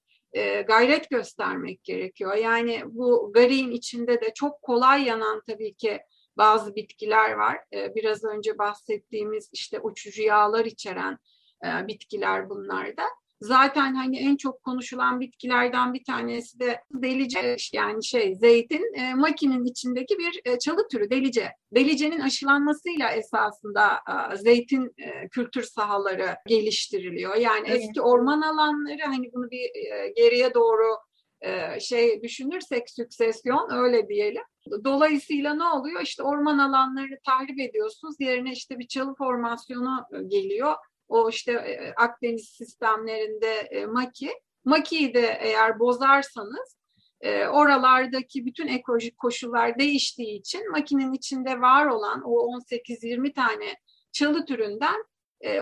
gayret 0.66 1.10
göstermek 1.10 1.84
gerekiyor. 1.84 2.34
Yani 2.34 2.82
bu 2.86 3.32
gariğin 3.34 3.70
içinde 3.70 4.20
de 4.20 4.34
çok 4.34 4.62
kolay 4.62 5.04
yanan 5.04 5.42
tabii 5.48 5.74
ki 5.74 6.00
bazı 6.36 6.74
bitkiler 6.74 7.32
var. 7.32 7.58
Biraz 7.72 8.24
önce 8.24 8.58
bahsettiğimiz 8.58 9.50
işte 9.52 9.80
uçucu 9.80 10.22
yağlar 10.22 10.64
içeren 10.64 11.18
bitkiler 11.64 12.50
bunlarda. 12.50 13.02
Zaten 13.40 13.94
hani 13.94 14.18
en 14.18 14.36
çok 14.36 14.62
konuşulan 14.62 15.20
bitkilerden 15.20 15.94
bir 15.94 16.04
tanesi 16.04 16.60
de 16.60 16.80
delice 16.92 17.56
yani 17.72 18.04
şey 18.04 18.34
zeytin 18.34 18.94
e, 18.94 19.14
makinin 19.14 19.64
içindeki 19.64 20.18
bir 20.18 20.40
e, 20.44 20.58
çalı 20.58 20.88
türü 20.88 21.10
delice. 21.10 21.48
Delicenin 21.74 22.20
aşılanmasıyla 22.20 23.10
esasında 23.10 24.00
e, 24.32 24.36
zeytin 24.36 24.94
e, 24.98 25.28
kültür 25.28 25.62
sahaları 25.62 26.34
geliştiriliyor. 26.46 27.36
Yani 27.36 27.68
evet. 27.68 27.80
eski 27.80 28.00
orman 28.00 28.40
alanları 28.40 29.02
hani 29.04 29.32
bunu 29.32 29.50
bir 29.50 29.92
e, 29.92 30.12
geriye 30.16 30.54
doğru 30.54 30.96
e, 31.40 31.80
şey 31.80 32.22
düşünürsek 32.22 32.90
süksesyon 32.90 33.68
öyle 33.70 34.08
diyelim. 34.08 34.42
Dolayısıyla 34.84 35.54
ne 35.54 35.64
oluyor? 35.64 36.00
İşte 36.00 36.22
orman 36.22 36.58
alanlarını 36.58 37.18
tahrip 37.26 37.60
ediyorsunuz. 37.60 38.16
Yerine 38.18 38.52
işte 38.52 38.78
bir 38.78 38.88
çalı 38.88 39.14
formasyonu 39.14 40.04
e, 40.12 40.22
geliyor 40.22 40.74
o 41.10 41.30
işte 41.30 41.52
e, 41.52 41.92
Akdeniz 41.96 42.48
sistemlerinde 42.48 43.52
e, 43.70 43.86
maki. 43.86 44.30
Makiyi 44.64 45.14
de 45.14 45.38
eğer 45.40 45.78
bozarsanız 45.78 46.76
e, 47.20 47.46
oralardaki 47.46 48.46
bütün 48.46 48.66
ekolojik 48.66 49.18
koşullar 49.18 49.78
değiştiği 49.78 50.38
için 50.38 50.70
makinin 50.70 51.12
içinde 51.12 51.60
var 51.60 51.86
olan 51.86 52.22
o 52.24 52.58
18-20 52.58 53.34
tane 53.34 53.74
çalı 54.12 54.44
türünden 54.44 55.04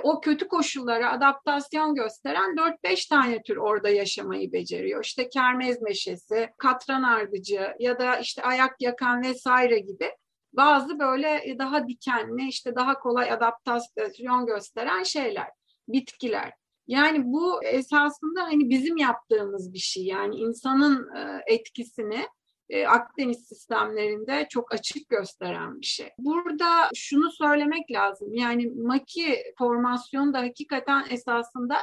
o 0.02 0.20
kötü 0.20 0.48
koşullara 0.48 1.12
adaptasyon 1.12 1.94
gösteren 1.94 2.56
4-5 2.84 3.08
tane 3.08 3.42
tür 3.42 3.56
orada 3.56 3.88
yaşamayı 3.88 4.52
beceriyor. 4.52 5.04
İşte 5.04 5.28
kermez 5.28 5.82
meşesi, 5.82 6.48
katran 6.58 7.02
ardıcı 7.02 7.74
ya 7.78 7.98
da 7.98 8.18
işte 8.18 8.42
ayak 8.42 8.80
yakan 8.80 9.22
vesaire 9.22 9.78
gibi 9.78 10.10
bazı 10.52 10.98
böyle 10.98 11.50
e, 11.50 11.58
daha 11.58 11.88
dikenli, 11.88 12.48
işte 12.48 12.74
daha 12.76 12.98
kolay 12.98 13.32
adaptasyon 13.32 14.46
gösteren 14.46 15.02
şeyler, 15.02 15.48
bitkiler. 15.88 16.52
Yani 16.86 17.22
bu 17.24 17.64
esasında 17.64 18.42
hani 18.42 18.70
bizim 18.70 18.96
yaptığımız 18.96 19.72
bir 19.72 19.78
şey. 19.78 20.04
Yani 20.04 20.36
insanın 20.36 21.16
e, 21.16 21.42
etkisini 21.46 22.26
e, 22.68 22.86
Akdeniz 22.86 23.48
sistemlerinde 23.48 24.46
çok 24.50 24.74
açık 24.74 25.08
gösteren 25.08 25.80
bir 25.80 25.86
şey. 25.86 26.10
Burada 26.18 26.90
şunu 26.94 27.30
söylemek 27.30 27.90
lazım. 27.90 28.34
Yani 28.34 28.66
maki 28.66 29.42
formasyonu 29.58 30.34
da 30.34 30.38
hakikaten 30.38 31.06
esasında 31.10 31.76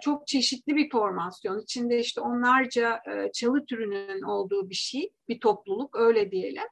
çok 0.00 0.26
çeşitli 0.26 0.76
bir 0.76 0.90
formasyon. 0.90 1.60
İçinde 1.60 1.98
işte 1.98 2.20
onlarca 2.20 3.00
çalı 3.34 3.66
türünün 3.66 4.22
olduğu 4.22 4.70
bir 4.70 4.74
şey, 4.74 5.10
bir 5.28 5.40
topluluk 5.40 5.96
öyle 5.98 6.30
diyelim. 6.30 6.62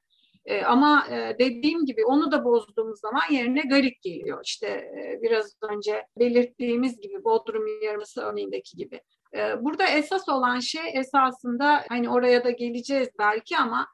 E, 0.46 0.62
ama 0.62 1.06
dediğim 1.38 1.84
gibi 1.84 2.04
onu 2.04 2.32
da 2.32 2.44
bozduğumuz 2.44 3.00
zaman 3.00 3.22
yerine 3.30 3.60
garik 3.60 4.02
geliyor. 4.02 4.40
İşte 4.44 4.90
biraz 5.22 5.56
önce 5.70 6.06
belirttiğimiz 6.18 7.00
gibi 7.00 7.24
Bodrum 7.24 7.82
Yarıması 7.82 8.20
örneğindeki 8.20 8.76
gibi. 8.76 9.00
Burada 9.60 9.86
esas 9.86 10.28
olan 10.28 10.60
şey 10.60 10.82
esasında 10.94 11.84
hani 11.88 12.10
oraya 12.10 12.44
da 12.44 12.50
geleceğiz 12.50 13.08
belki 13.18 13.56
ama 13.56 13.86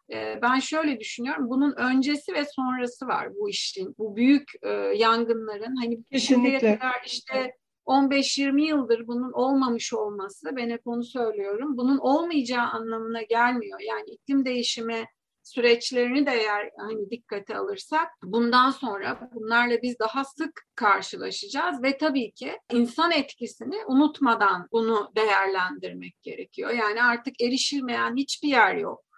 ben 0.42 0.58
şöyle 0.58 1.00
düşünüyorum. 1.00 1.50
Bunun 1.50 1.72
öncesi 1.76 2.34
ve 2.34 2.44
sonrası 2.44 3.06
var 3.06 3.28
bu 3.34 3.50
işin. 3.50 3.94
Bu 3.98 4.16
büyük 4.16 4.50
yangınların 4.96 5.76
hani 5.76 6.20
şimdiye 6.20 6.58
kadar 6.58 7.02
işte 7.06 7.52
15-20 7.86 8.60
yıldır 8.60 9.06
bunun 9.06 9.32
olmamış 9.32 9.94
olması, 9.94 10.56
ben 10.56 10.70
hep 10.70 10.80
onu 10.84 11.04
söylüyorum, 11.04 11.76
bunun 11.76 11.98
olmayacağı 11.98 12.66
anlamına 12.66 13.22
gelmiyor. 13.22 13.80
Yani 13.80 14.10
iklim 14.10 14.44
değişimi 14.44 15.04
süreçlerini 15.42 16.26
de 16.26 16.30
eğer 16.30 16.70
hani 16.78 17.10
dikkate 17.10 17.56
alırsak 17.56 18.08
bundan 18.22 18.70
sonra 18.70 19.30
bunlarla 19.34 19.82
biz 19.82 19.98
daha 19.98 20.24
sık 20.24 20.62
karşılaşacağız 20.74 21.82
ve 21.82 21.98
tabii 21.98 22.32
ki 22.32 22.58
insan 22.72 23.10
etkisini 23.10 23.76
unutmadan 23.86 24.68
bunu 24.72 25.12
değerlendirmek 25.16 26.22
gerekiyor. 26.22 26.70
Yani 26.70 27.02
artık 27.02 27.40
erişilmeyen 27.42 28.16
hiçbir 28.16 28.48
yer 28.48 28.74
yok. 28.74 29.11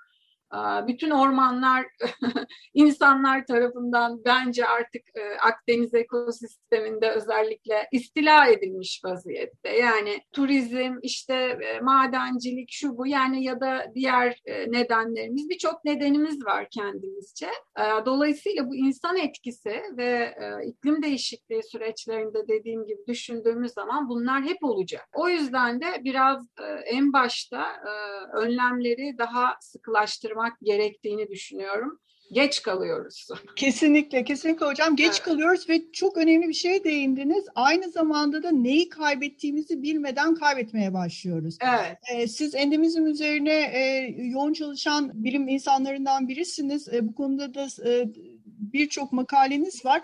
Bütün 0.89 1.11
ormanlar 1.11 1.87
insanlar 2.75 3.47
tarafından 3.47 4.25
bence 4.25 4.67
artık 4.67 5.03
e, 5.15 5.39
Akdeniz 5.41 5.95
ekosisteminde 5.95 7.11
özellikle 7.11 7.89
istila 7.93 8.47
edilmiş 8.47 9.01
vaziyette. 9.05 9.69
Yani 9.69 10.21
turizm, 10.33 10.99
işte 11.03 11.35
e, 11.35 11.81
madencilik, 11.81 12.69
şu 12.73 12.99
bu 12.99 13.07
yani 13.07 13.45
ya 13.45 13.61
da 13.61 13.85
diğer 13.95 14.41
e, 14.45 14.73
nedenlerimiz 14.73 15.49
birçok 15.49 15.85
nedenimiz 15.85 16.45
var 16.45 16.67
kendimizce. 16.71 17.49
Dolayısıyla 18.07 18.69
bu 18.69 18.77
insan 18.77 19.17
etkisi 19.17 19.83
ve 19.97 20.35
iklim 20.67 21.03
değişikliği 21.03 21.63
süreçlerinde 21.63 22.49
dediğim 22.49 22.87
gibi 22.87 22.99
düşündüğümüz 23.09 23.73
zaman 23.73 24.09
bunlar 24.09 24.43
hep 24.43 24.65
olacak. 24.65 25.09
O 25.15 25.29
yüzden 25.29 25.81
de 25.81 25.87
biraz 26.05 26.49
en 26.87 27.13
başta 27.13 27.67
önlemleri 28.33 29.19
daha 29.19 29.57
sıkılaştırmak 29.61 30.44
yapmak 30.45 30.61
gerektiğini 30.63 31.29
düşünüyorum. 31.29 31.99
Geç 32.33 32.63
kalıyoruz. 32.63 33.29
Kesinlikle, 33.57 34.25
kesinlikle 34.25 34.67
hocam 34.67 34.97
geç 34.97 35.07
evet. 35.07 35.23
kalıyoruz 35.23 35.69
ve 35.69 35.93
çok 35.93 36.17
önemli 36.17 36.49
bir 36.49 36.55
şeye 36.55 36.85
değindiniz. 36.85 37.45
Aynı 37.55 37.91
zamanda 37.91 38.43
da 38.43 38.51
neyi 38.51 38.89
kaybettiğimizi 38.89 39.83
bilmeden 39.83 40.35
kaybetmeye 40.35 40.95
başlıyoruz. 40.95 41.59
Evet. 41.61 41.99
Ee, 42.13 42.29
siz 42.29 42.55
endemizm 42.55 43.07
üzerine 43.07 43.53
e, 43.53 44.15
yoğun 44.19 44.53
çalışan 44.53 45.25
bilim 45.25 45.49
insanlarından 45.49 46.29
birisiniz. 46.29 46.89
E, 46.89 47.09
bu 47.09 47.15
konuda 47.15 47.55
da 47.55 47.67
e, 47.87 48.09
birçok 48.59 49.13
makaleniz 49.13 49.85
var. 49.85 50.03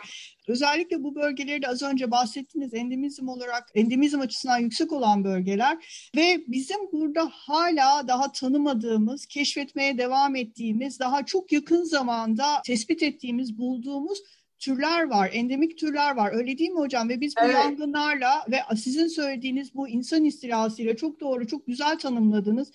Özellikle 0.48 1.02
bu 1.02 1.14
bölgeleri 1.14 1.62
de 1.62 1.68
az 1.68 1.82
önce 1.82 2.10
bahsettiniz 2.10 2.74
endemizm 2.74 3.28
olarak 3.28 3.70
endemizm 3.74 4.20
açısından 4.20 4.58
yüksek 4.58 4.92
olan 4.92 5.24
bölgeler 5.24 5.78
ve 6.16 6.44
bizim 6.48 6.92
burada 6.92 7.30
hala 7.32 8.08
daha 8.08 8.32
tanımadığımız, 8.32 9.26
keşfetmeye 9.26 9.98
devam 9.98 10.36
ettiğimiz, 10.36 11.00
daha 11.00 11.24
çok 11.24 11.52
yakın 11.52 11.84
zamanda 11.84 12.62
tespit 12.64 13.02
ettiğimiz, 13.02 13.58
bulduğumuz 13.58 14.18
türler 14.58 15.02
var, 15.02 15.30
endemik 15.32 15.78
türler 15.78 16.16
var. 16.16 16.32
Öyle 16.32 16.58
değil 16.58 16.70
mi 16.70 16.78
hocam? 16.78 17.08
Ve 17.08 17.20
biz 17.20 17.34
bu 17.36 17.44
evet. 17.44 17.54
yangınlarla 17.54 18.44
ve 18.50 18.76
sizin 18.76 19.06
söylediğiniz 19.06 19.74
bu 19.74 19.88
insan 19.88 20.24
istilasıyla 20.24 20.96
çok 20.96 21.20
doğru, 21.20 21.46
çok 21.46 21.66
güzel 21.66 21.98
tanımladınız 21.98 22.72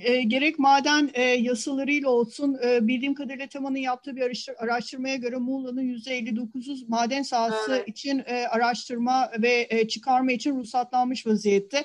e, 0.00 0.22
gerek 0.22 0.58
maden 0.58 1.10
e, 1.14 1.22
yasalarıyla 1.22 2.10
olsun 2.10 2.56
e, 2.64 2.86
bildiğim 2.86 3.14
kadarıyla 3.14 3.46
Teman'ın 3.46 3.76
yaptığı 3.76 4.16
bir 4.16 4.46
araştırmaya 4.58 5.16
göre 5.16 5.36
Muğla'nın 5.36 5.82
%59'u 5.82 6.88
maden 6.88 7.22
sahası 7.22 7.72
evet. 7.76 7.88
için 7.88 8.22
e, 8.26 8.46
araştırma 8.46 9.30
ve 9.38 9.66
e, 9.70 9.88
çıkarma 9.88 10.32
için 10.32 10.56
ruhsatlanmış 10.56 11.26
vaziyette. 11.26 11.84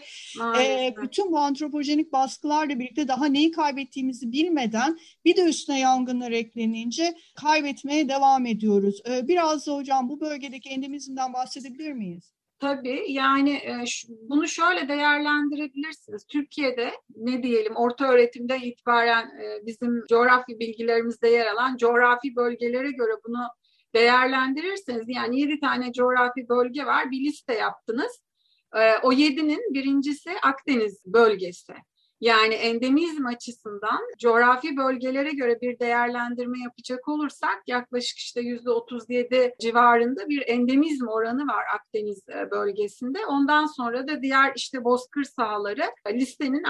E, 0.62 0.94
bütün 1.04 1.32
bu 1.32 1.40
antropojenik 1.40 2.12
baskılarla 2.12 2.80
birlikte 2.80 3.08
daha 3.08 3.26
neyi 3.26 3.52
kaybettiğimizi 3.52 4.32
bilmeden 4.32 5.00
bir 5.26 5.36
de 5.36 5.42
üstüne 5.42 5.80
yangınlar 5.80 6.32
eklenince 6.32 7.14
kaybetmeye 7.36 8.10
devam 8.10 8.46
ediyoruz. 8.46 9.02
E, 9.10 9.28
biraz 9.28 9.68
da 9.68 9.76
hocam 9.76 10.10
bu 10.10 10.20
bölgedeki 10.20 10.70
endemizmden 10.70 11.34
bahsedebilir 11.34 11.92
miyiz? 11.92 12.41
Tabii 12.62 13.06
yani 13.08 13.52
e, 13.54 13.84
bunu 14.08 14.48
şöyle 14.48 14.88
değerlendirebilirsiniz. 14.88 16.26
Türkiye'de 16.26 16.92
ne 17.16 17.44
diyelim 17.44 17.76
orta 17.76 18.08
öğretimden 18.08 18.62
itibaren 18.62 19.26
e, 19.26 19.66
bizim 19.66 20.06
coğrafya 20.10 20.60
bilgilerimizde 20.60 21.30
yer 21.30 21.48
alan 21.48 21.78
coğrafi 21.78 22.36
bölgelere 22.36 22.92
göre 22.92 23.12
bunu 23.28 23.48
değerlendirirseniz 23.96 25.06
yani 25.08 25.40
yedi 25.40 25.60
tane 25.60 25.94
coğrafi 25.94 26.50
bölge 26.50 26.86
var 26.86 27.12
bir 27.12 27.20
liste 27.20 27.54
yaptınız. 27.54 28.22
E, 28.76 28.98
o 29.04 29.12
yedinin 29.12 29.74
birincisi 29.74 30.32
Akdeniz 30.44 31.04
bölgesi. 31.06 31.74
Yani 32.22 32.54
endemizm 32.54 33.26
açısından 33.26 34.00
coğrafi 34.20 34.78
bölgelere 34.78 35.32
göre 35.32 35.62
bir 35.62 35.80
değerlendirme 35.80 36.60
yapacak 36.60 37.08
olursak 37.08 37.64
yaklaşık 37.68 38.18
işte 38.18 38.42
yüzde 38.42 38.70
37 38.70 39.54
civarında 39.60 40.30
bir 40.30 40.44
endemizm 40.48 41.08
oranı 41.08 41.48
var 41.48 41.64
Akdeniz 41.76 42.30
e, 42.30 42.52
bölgesinde. 42.52 43.26
Ondan 43.26 43.66
sonra 43.66 44.08
da 44.08 44.22
diğer 44.22 44.54
işte 44.56 44.84
bozkır 44.84 45.24
sahaları 45.24 45.84
listenin 46.12 46.64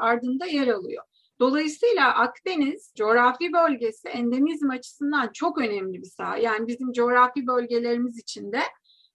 ardında 0.00 0.46
yer 0.46 0.68
alıyor. 0.68 1.04
Dolayısıyla 1.40 2.14
Akdeniz 2.14 2.92
coğrafi 2.96 3.52
bölgesi 3.52 4.08
endemizm 4.08 4.70
açısından 4.70 5.30
çok 5.32 5.58
önemli 5.58 6.02
bir 6.02 6.10
saha. 6.16 6.36
Yani 6.36 6.66
bizim 6.66 6.92
coğrafi 6.92 7.46
bölgelerimiz 7.46 8.18
içinde 8.18 8.60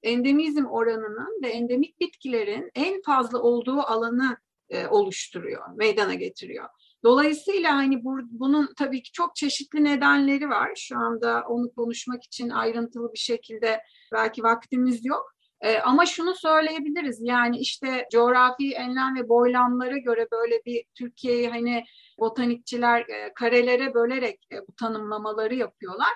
endemizm 0.04 0.66
oranının 0.66 1.42
ve 1.44 1.48
endemik 1.48 2.00
bitkilerin 2.00 2.72
en 2.76 3.02
fazla 3.02 3.40
olduğu 3.42 3.80
alanı 3.80 4.38
e, 4.72 4.88
oluşturuyor, 4.88 5.62
meydana 5.76 6.14
getiriyor. 6.14 6.70
Dolayısıyla 7.04 7.76
hani 7.76 8.04
bu, 8.04 8.20
bunun 8.32 8.74
tabii 8.78 9.04
ki 9.04 9.12
çok 9.12 9.36
çeşitli 9.36 9.84
nedenleri 9.84 10.50
var. 10.50 10.72
Şu 10.76 10.98
anda 10.98 11.44
onu 11.48 11.74
konuşmak 11.74 12.24
için 12.24 12.50
ayrıntılı 12.50 13.14
bir 13.14 13.20
şekilde 13.20 13.82
belki 14.14 14.44
vaktimiz 14.44 15.06
yok. 15.06 15.32
E, 15.62 15.80
ama 15.80 16.06
şunu 16.06 16.36
söyleyebiliriz 16.36 17.20
yani 17.22 17.58
işte 17.58 18.08
coğrafi 18.12 18.72
enlem 18.74 19.16
ve 19.16 19.30
boylamlara 19.30 19.98
göre 19.98 20.28
böyle 20.32 20.62
bir 20.66 20.84
Türkiye'yi 20.96 21.50
hani 21.50 21.84
botanikçiler 22.20 23.02
e, 23.02 23.34
karelere 23.36 23.94
bölerek 23.94 24.40
e, 24.52 24.68
bu 24.68 24.76
tanımlamaları 24.80 25.56
yapıyorlar. 25.56 26.14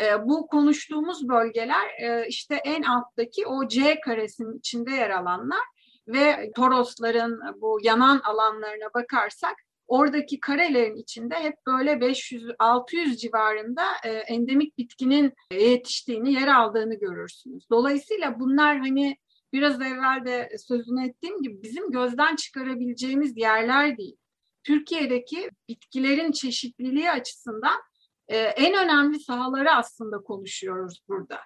E, 0.00 0.28
bu 0.28 0.46
konuştuğumuz 0.46 1.28
bölgeler 1.28 1.88
e, 2.00 2.28
işte 2.28 2.54
en 2.54 2.82
alttaki 2.82 3.46
o 3.46 3.68
C 3.68 4.00
karesinin 4.00 4.58
içinde 4.58 4.90
yer 4.90 5.10
alanlar 5.10 5.64
ve 6.08 6.50
Torosların 6.56 7.40
bu 7.60 7.78
yanan 7.82 8.20
alanlarına 8.24 8.94
bakarsak 8.94 9.56
oradaki 9.86 10.40
karelerin 10.40 10.96
içinde 10.96 11.34
hep 11.34 11.54
böyle 11.66 11.92
500-600 11.92 13.16
civarında 13.16 13.84
e, 14.04 14.10
endemik 14.10 14.78
bitkinin 14.78 15.32
yetiştiğini, 15.52 16.32
yer 16.32 16.48
aldığını 16.48 16.94
görürsünüz. 16.94 17.70
Dolayısıyla 17.70 18.40
bunlar 18.40 18.78
hani 18.78 19.16
biraz 19.52 19.80
evvel 19.80 20.24
de 20.26 20.56
sözünü 20.58 21.08
ettiğim 21.08 21.42
gibi 21.42 21.62
bizim 21.62 21.90
gözden 21.90 22.36
çıkarabileceğimiz 22.36 23.36
yerler 23.36 23.98
değil. 23.98 24.16
Türkiye'deki 24.64 25.50
bitkilerin 25.68 26.32
çeşitliliği 26.32 27.10
açısından 27.10 27.80
e, 28.28 28.38
en 28.38 28.84
önemli 28.84 29.20
sahaları 29.20 29.70
aslında 29.70 30.18
konuşuyoruz 30.18 31.02
burada. 31.08 31.38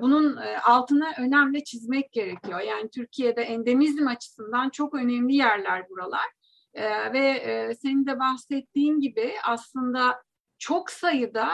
Bunun 0.00 0.36
e, 0.36 0.58
altını 0.58 1.12
önemli 1.18 1.64
çizmek 1.64 2.12
gerekiyor. 2.12 2.60
Yani 2.60 2.90
Türkiye'de 2.90 3.42
endemizm 3.42 4.06
açısından 4.06 4.70
çok 4.70 4.94
önemli 4.94 5.34
yerler 5.34 5.88
buralar. 5.88 6.26
E, 6.74 7.12
ve 7.12 7.28
e, 7.28 7.74
senin 7.74 8.06
de 8.06 8.18
bahsettiğin 8.18 9.00
gibi 9.00 9.32
aslında 9.44 10.22
çok 10.58 10.90
sayıda 10.90 11.48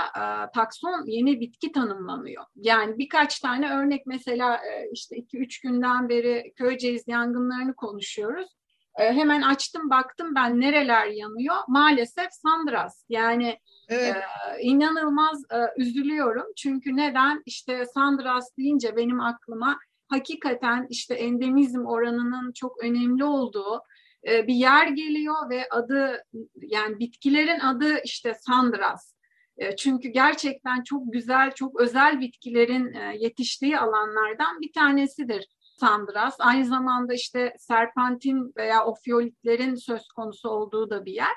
takson 0.54 1.04
yeni 1.06 1.40
bitki 1.40 1.72
tanımlanıyor. 1.72 2.44
Yani 2.56 2.98
birkaç 2.98 3.40
tane 3.40 3.70
örnek 3.70 4.06
mesela 4.06 4.60
işte 4.92 5.16
2-3 5.16 5.62
günden 5.62 6.08
beri 6.08 6.52
Köyceğiz 6.56 7.08
yangınlarını 7.08 7.74
konuşuyoruz. 7.74 8.48
hemen 8.94 9.42
açtım 9.42 9.90
baktım 9.90 10.34
ben 10.34 10.60
nereler 10.60 11.06
yanıyor. 11.06 11.56
Maalesef 11.68 12.28
Sandras 12.32 13.04
yani 13.08 13.58
Evet. 13.88 14.16
Ee, 14.16 14.62
inanılmaz 14.62 15.42
e, 15.50 15.82
üzülüyorum 15.82 16.46
çünkü 16.56 16.96
neden 16.96 17.42
işte 17.46 17.86
Sandras 17.86 18.56
deyince 18.58 18.96
benim 18.96 19.20
aklıma 19.20 19.78
hakikaten 20.08 20.86
işte 20.90 21.14
endemizm 21.14 21.86
oranının 21.86 22.52
çok 22.52 22.84
önemli 22.84 23.24
olduğu 23.24 23.82
e, 24.28 24.46
bir 24.46 24.54
yer 24.54 24.86
geliyor 24.86 25.50
ve 25.50 25.68
adı 25.70 26.24
yani 26.56 26.98
bitkilerin 26.98 27.60
adı 27.60 28.00
işte 28.04 28.34
Sandras. 28.34 29.14
E, 29.56 29.76
çünkü 29.76 30.08
gerçekten 30.08 30.82
çok 30.82 31.12
güzel, 31.12 31.50
çok 31.50 31.80
özel 31.80 32.20
bitkilerin 32.20 32.94
e, 32.94 33.16
yetiştiği 33.18 33.78
alanlardan 33.78 34.60
bir 34.60 34.72
tanesidir. 34.72 35.48
Sandras. 35.80 36.36
Aynı 36.38 36.64
zamanda 36.64 37.14
işte 37.14 37.54
serpentin 37.58 38.52
veya 38.56 38.84
ofiyolitlerin 38.84 39.74
söz 39.74 40.08
konusu 40.08 40.48
olduğu 40.48 40.90
da 40.90 41.04
bir 41.04 41.12
yer. 41.12 41.34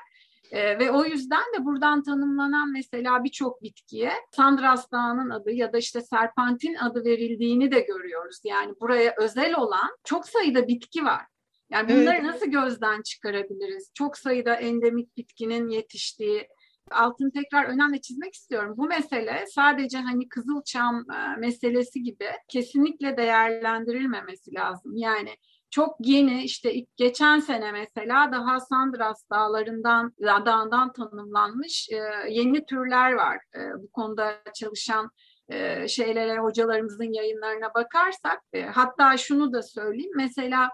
E, 0.52 0.78
ve 0.78 0.90
o 0.90 1.04
yüzden 1.04 1.42
de 1.58 1.64
buradan 1.64 2.02
tanımlanan 2.02 2.72
mesela 2.72 3.24
birçok 3.24 3.62
bitkiye 3.62 4.12
Sandras 4.36 4.92
Dağı'nın 4.92 5.30
adı 5.30 5.50
ya 5.50 5.72
da 5.72 5.78
işte 5.78 6.00
serpentin 6.00 6.74
adı 6.74 7.04
verildiğini 7.04 7.72
de 7.72 7.80
görüyoruz. 7.80 8.40
Yani 8.44 8.74
buraya 8.80 9.14
özel 9.18 9.54
olan 9.54 9.96
çok 10.04 10.28
sayıda 10.28 10.68
bitki 10.68 11.04
var. 11.04 11.22
Yani 11.70 11.88
bunları 11.88 12.16
evet. 12.16 12.22
nasıl 12.22 12.46
gözden 12.46 13.02
çıkarabiliriz? 13.02 13.90
Çok 13.94 14.18
sayıda 14.18 14.54
endemik 14.54 15.16
bitkinin 15.16 15.68
yetiştiği, 15.68 16.48
altını 16.90 17.32
tekrar 17.32 17.64
önemli 17.64 18.00
çizmek 18.00 18.34
istiyorum. 18.34 18.74
Bu 18.76 18.86
mesele 18.86 19.44
sadece 19.54 19.98
hani 19.98 20.28
Kızılçam 20.28 21.04
e, 21.10 21.36
meselesi 21.40 22.02
gibi 22.02 22.26
kesinlikle 22.48 23.16
değerlendirilmemesi 23.16 24.54
lazım. 24.54 24.96
Yani 24.96 25.30
çok 25.70 25.96
yeni 26.00 26.42
işte 26.42 26.86
geçen 26.96 27.40
sene 27.40 27.72
mesela 27.72 28.32
daha 28.32 28.60
Sandras 28.60 29.30
dağlarından 29.30 30.12
dağından 30.20 30.92
tanımlanmış 30.92 31.88
e, 31.90 31.96
yeni 32.30 32.66
türler 32.66 33.12
var. 33.12 33.36
E, 33.54 33.82
bu 33.82 33.90
konuda 33.90 34.42
çalışan 34.54 35.10
e, 35.48 35.88
şeylere 35.88 36.38
hocalarımızın 36.38 37.12
yayınlarına 37.12 37.74
bakarsak 37.74 38.42
e, 38.52 38.62
hatta 38.62 39.16
şunu 39.16 39.52
da 39.52 39.62
söyleyeyim 39.62 40.12
mesela 40.16 40.70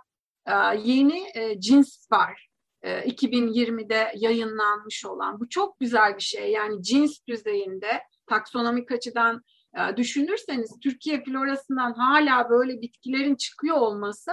e, 0.47 0.53
yeni 0.79 1.27
e, 1.35 1.61
cins 1.61 2.13
var. 2.13 2.49
2020'de 2.85 3.95
e, 3.95 4.13
yayınlanmış 4.15 5.07
olan. 5.07 5.41
Bu 5.41 5.49
çok 5.49 5.81
güzel 5.81 6.17
bir 6.17 6.23
şey. 6.23 6.51
Yani 6.51 6.83
cins 6.83 7.19
düzeyinde 7.29 8.03
taksonomik 8.27 8.93
açıdan 8.93 9.43
e, 9.77 9.97
düşünürseniz 9.97 10.79
Türkiye 10.83 11.25
florasından 11.25 11.93
hala 11.93 12.51
böyle 12.51 12.81
bitkilerin 12.81 13.35
çıkıyor 13.35 13.77
olması 13.77 14.33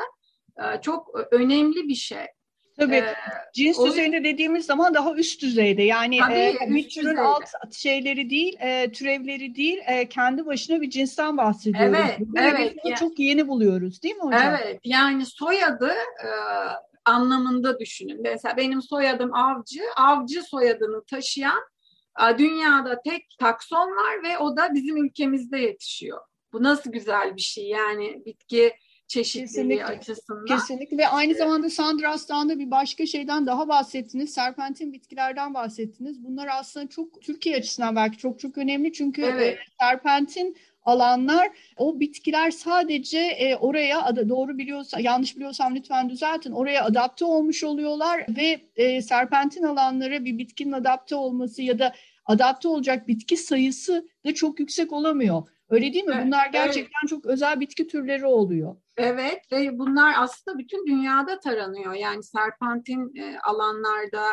çok 0.82 1.28
önemli 1.32 1.88
bir 1.88 1.95
şey. 1.95 2.26
Tabii 2.78 2.95
ee, 2.95 3.15
cins 3.54 3.80
o, 3.80 3.88
düzeyinde 3.88 4.24
dediğimiz 4.24 4.65
zaman 4.65 4.93
daha 4.93 5.15
üst 5.15 5.41
düzeyde 5.41 5.84
yani 5.84 6.19
tabii, 6.19 6.34
e, 6.34 6.58
bir 6.69 6.89
türün 6.89 7.06
düzeyde. 7.06 7.21
alt 7.21 7.74
şeyleri 7.74 8.30
değil, 8.30 8.58
e, 8.60 8.91
türevleri 8.91 9.56
değil, 9.56 9.80
e, 9.88 10.10
kendi 10.10 10.45
başına 10.45 10.82
bir 10.82 10.89
cinsten 10.89 11.38
bahsediyoruz. 11.38 11.97
Evet, 12.00 12.19
Ve 12.19 12.39
evet. 12.39 12.76
Yani, 12.86 12.95
çok 12.95 13.19
yeni 13.19 13.47
buluyoruz 13.47 14.04
değil 14.04 14.15
mi 14.15 14.21
hocam? 14.21 14.41
Evet, 14.41 14.80
yani 14.84 15.26
soyadı 15.26 15.91
e, 16.24 16.30
anlamında 17.06 17.80
düşünün. 17.80 18.21
Mesela 18.21 18.58
benim 18.58 18.82
soyadım 18.82 19.34
Avcı, 19.34 19.82
Avcı 19.95 20.43
soyadını 20.43 21.04
taşıyan 21.06 21.62
e, 22.19 22.38
dünyada 22.38 23.02
tek 23.02 23.26
takson 23.39 23.89
var 23.89 24.24
ve 24.24 24.38
o 24.38 24.58
da 24.58 24.74
bizim 24.74 25.06
ülkemizde 25.06 25.58
yetişiyor. 25.58 26.19
Bu 26.54 26.63
nasıl 26.63 26.91
güzel 26.91 27.36
bir 27.36 27.41
şey 27.41 27.67
yani 27.67 28.21
bitki 28.26 28.74
çeşitliliği 29.12 29.47
kesinlikle, 29.47 29.86
açısından. 29.86 30.45
Kesinlikle 30.45 30.97
ve 30.97 31.08
aynı 31.08 31.34
zamanda 31.34 31.69
Sandras'tan 31.69 32.50
da 32.50 32.60
bir 32.60 32.71
başka 32.71 33.06
şeyden 33.06 33.45
daha 33.45 33.67
bahsettiniz. 33.67 34.34
Serpentin 34.34 34.93
bitkilerden 34.93 35.54
bahsettiniz. 35.54 36.24
Bunlar 36.24 36.50
aslında 36.52 36.88
çok 36.88 37.21
Türkiye 37.21 37.56
açısından 37.56 37.95
belki 37.95 38.17
çok 38.17 38.39
çok 38.39 38.58
önemli 38.58 38.93
çünkü 38.93 39.21
evet. 39.21 39.58
serpentin 39.80 40.58
alanlar 40.84 41.50
o 41.78 42.00
bitkiler 42.00 42.52
sadece 42.52 43.19
e, 43.19 43.56
oraya 43.56 44.15
doğru 44.30 44.58
biliyorsa 44.58 45.00
yanlış 45.00 45.36
biliyorsam 45.36 45.76
lütfen 45.76 46.10
düzeltin 46.10 46.52
oraya 46.52 46.86
adapte 46.86 47.26
olmuş 47.26 47.63
oluyorlar 47.63 48.26
ve 48.38 48.62
e, 48.76 49.02
serpentin 49.02 49.63
alanlara 49.63 50.26
bir 50.26 50.38
bitkinin 50.38 50.71
adapte 50.71 51.15
olması 51.15 51.62
ya 51.62 51.80
da 51.80 51.93
adapte 52.26 52.67
olacak 52.67 53.08
bitki 53.08 53.38
sayısı 53.38 54.08
da 54.26 54.34
çok 54.34 54.60
yüksek 54.60 54.93
olamıyor. 54.93 55.43
Öyle 55.71 55.93
değil 55.93 56.06
mi? 56.06 56.13
Evet, 56.15 56.26
bunlar 56.26 56.47
gerçekten 56.47 57.00
evet. 57.04 57.10
çok 57.10 57.26
özel 57.26 57.60
bitki 57.60 57.88
türleri 57.88 58.26
oluyor. 58.26 58.76
Evet 58.97 59.39
ve 59.51 59.80
bunlar 59.80 60.13
aslında 60.17 60.58
bütün 60.58 60.88
dünyada 60.88 61.39
taranıyor. 61.39 61.93
Yani 61.93 62.23
serpentin 62.23 63.15
e, 63.15 63.39
alanlarda 63.39 64.25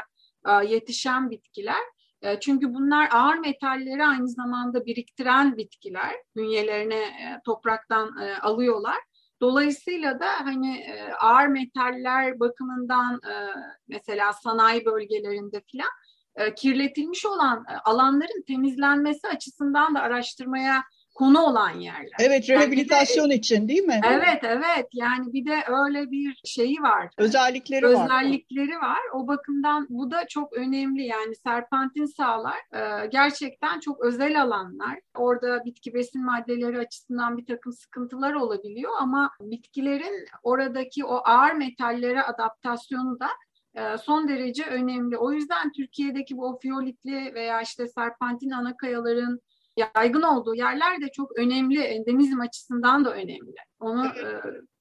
e, 0.49 0.67
yetişen 0.67 1.31
bitkiler. 1.31 1.83
E, 2.23 2.41
çünkü 2.41 2.75
bunlar 2.75 3.09
ağır 3.13 3.39
metalleri 3.39 4.05
aynı 4.05 4.29
zamanda 4.29 4.87
biriktiren 4.87 5.57
bitkiler. 5.57 6.15
Bünyelerine 6.37 7.03
topraktan 7.45 8.17
alıyorlar. 8.43 8.97
Dolayısıyla 9.41 10.21
da 10.21 10.27
hani 10.27 10.87
ağır 11.21 11.47
metaller 11.47 12.41
bakımından 12.41 13.21
mesela 13.89 14.33
sanayi 14.33 14.85
bölgelerinde 14.85 15.63
filan 15.71 15.89
kirletilmiş 16.57 17.27
olan 17.27 17.65
alanların 17.85 18.45
temizlenmesi 18.47 19.29
açısından 19.29 19.95
da 19.95 20.01
araştırmaya 20.01 20.83
konu 21.19 21.41
olan 21.41 21.71
yerler. 21.71 22.17
Evet, 22.21 22.51
rehabilitasyon 22.51 23.25
yani 23.25 23.33
de, 23.33 23.37
için 23.37 23.69
değil 23.69 23.83
mi? 23.83 24.01
Evet, 24.05 24.41
evet. 24.43 24.87
Yani 24.93 25.33
bir 25.33 25.47
de 25.47 25.65
öyle 25.69 26.11
bir 26.11 26.41
şeyi 26.45 26.83
var. 26.83 27.09
Özellikleri, 27.19 27.87
özellikleri 27.87 27.95
var. 27.95 28.05
Özellikleri 28.05 28.77
var. 28.77 28.99
O 29.15 29.29
bakımdan 29.29 29.87
bu 29.91 30.11
da 30.11 30.27
çok 30.27 30.53
önemli. 30.53 31.07
Yani 31.07 31.35
serpentin 31.35 32.05
sağlar 32.05 32.57
e, 32.75 33.07
gerçekten 33.07 33.81
çok 33.81 34.01
özel 34.05 34.43
alanlar. 34.43 34.99
Orada 35.15 35.65
bitki 35.65 35.95
besin 35.95 36.25
maddeleri 36.25 36.79
açısından 36.79 37.37
bir 37.37 37.47
takım 37.47 37.73
sıkıntılar 37.73 38.35
olabiliyor 38.35 38.93
ama 39.01 39.31
bitkilerin 39.41 40.27
oradaki 40.43 41.05
o 41.05 41.21
ağır 41.25 41.53
metallere 41.53 42.23
adaptasyonu 42.23 43.21
da 43.21 43.29
e, 43.75 43.99
son 43.99 44.29
derece 44.29 44.65
önemli. 44.65 45.17
O 45.17 45.33
yüzden 45.33 45.73
Türkiye'deki 45.73 46.37
bu 46.37 46.47
ofiyolitli 46.47 47.35
veya 47.35 47.61
işte 47.61 47.89
serpentin 47.89 48.51
ana 48.51 48.77
kayaların 48.77 49.41
yaygın 49.79 50.23
olduğu 50.23 50.55
yerler 50.55 51.01
de 51.01 51.09
çok 51.13 51.39
önemli. 51.39 51.81
Endemizm 51.81 52.41
açısından 52.41 53.05
da 53.05 53.15
önemli. 53.15 53.55
Onu 53.81 54.07
e, 54.07 54.27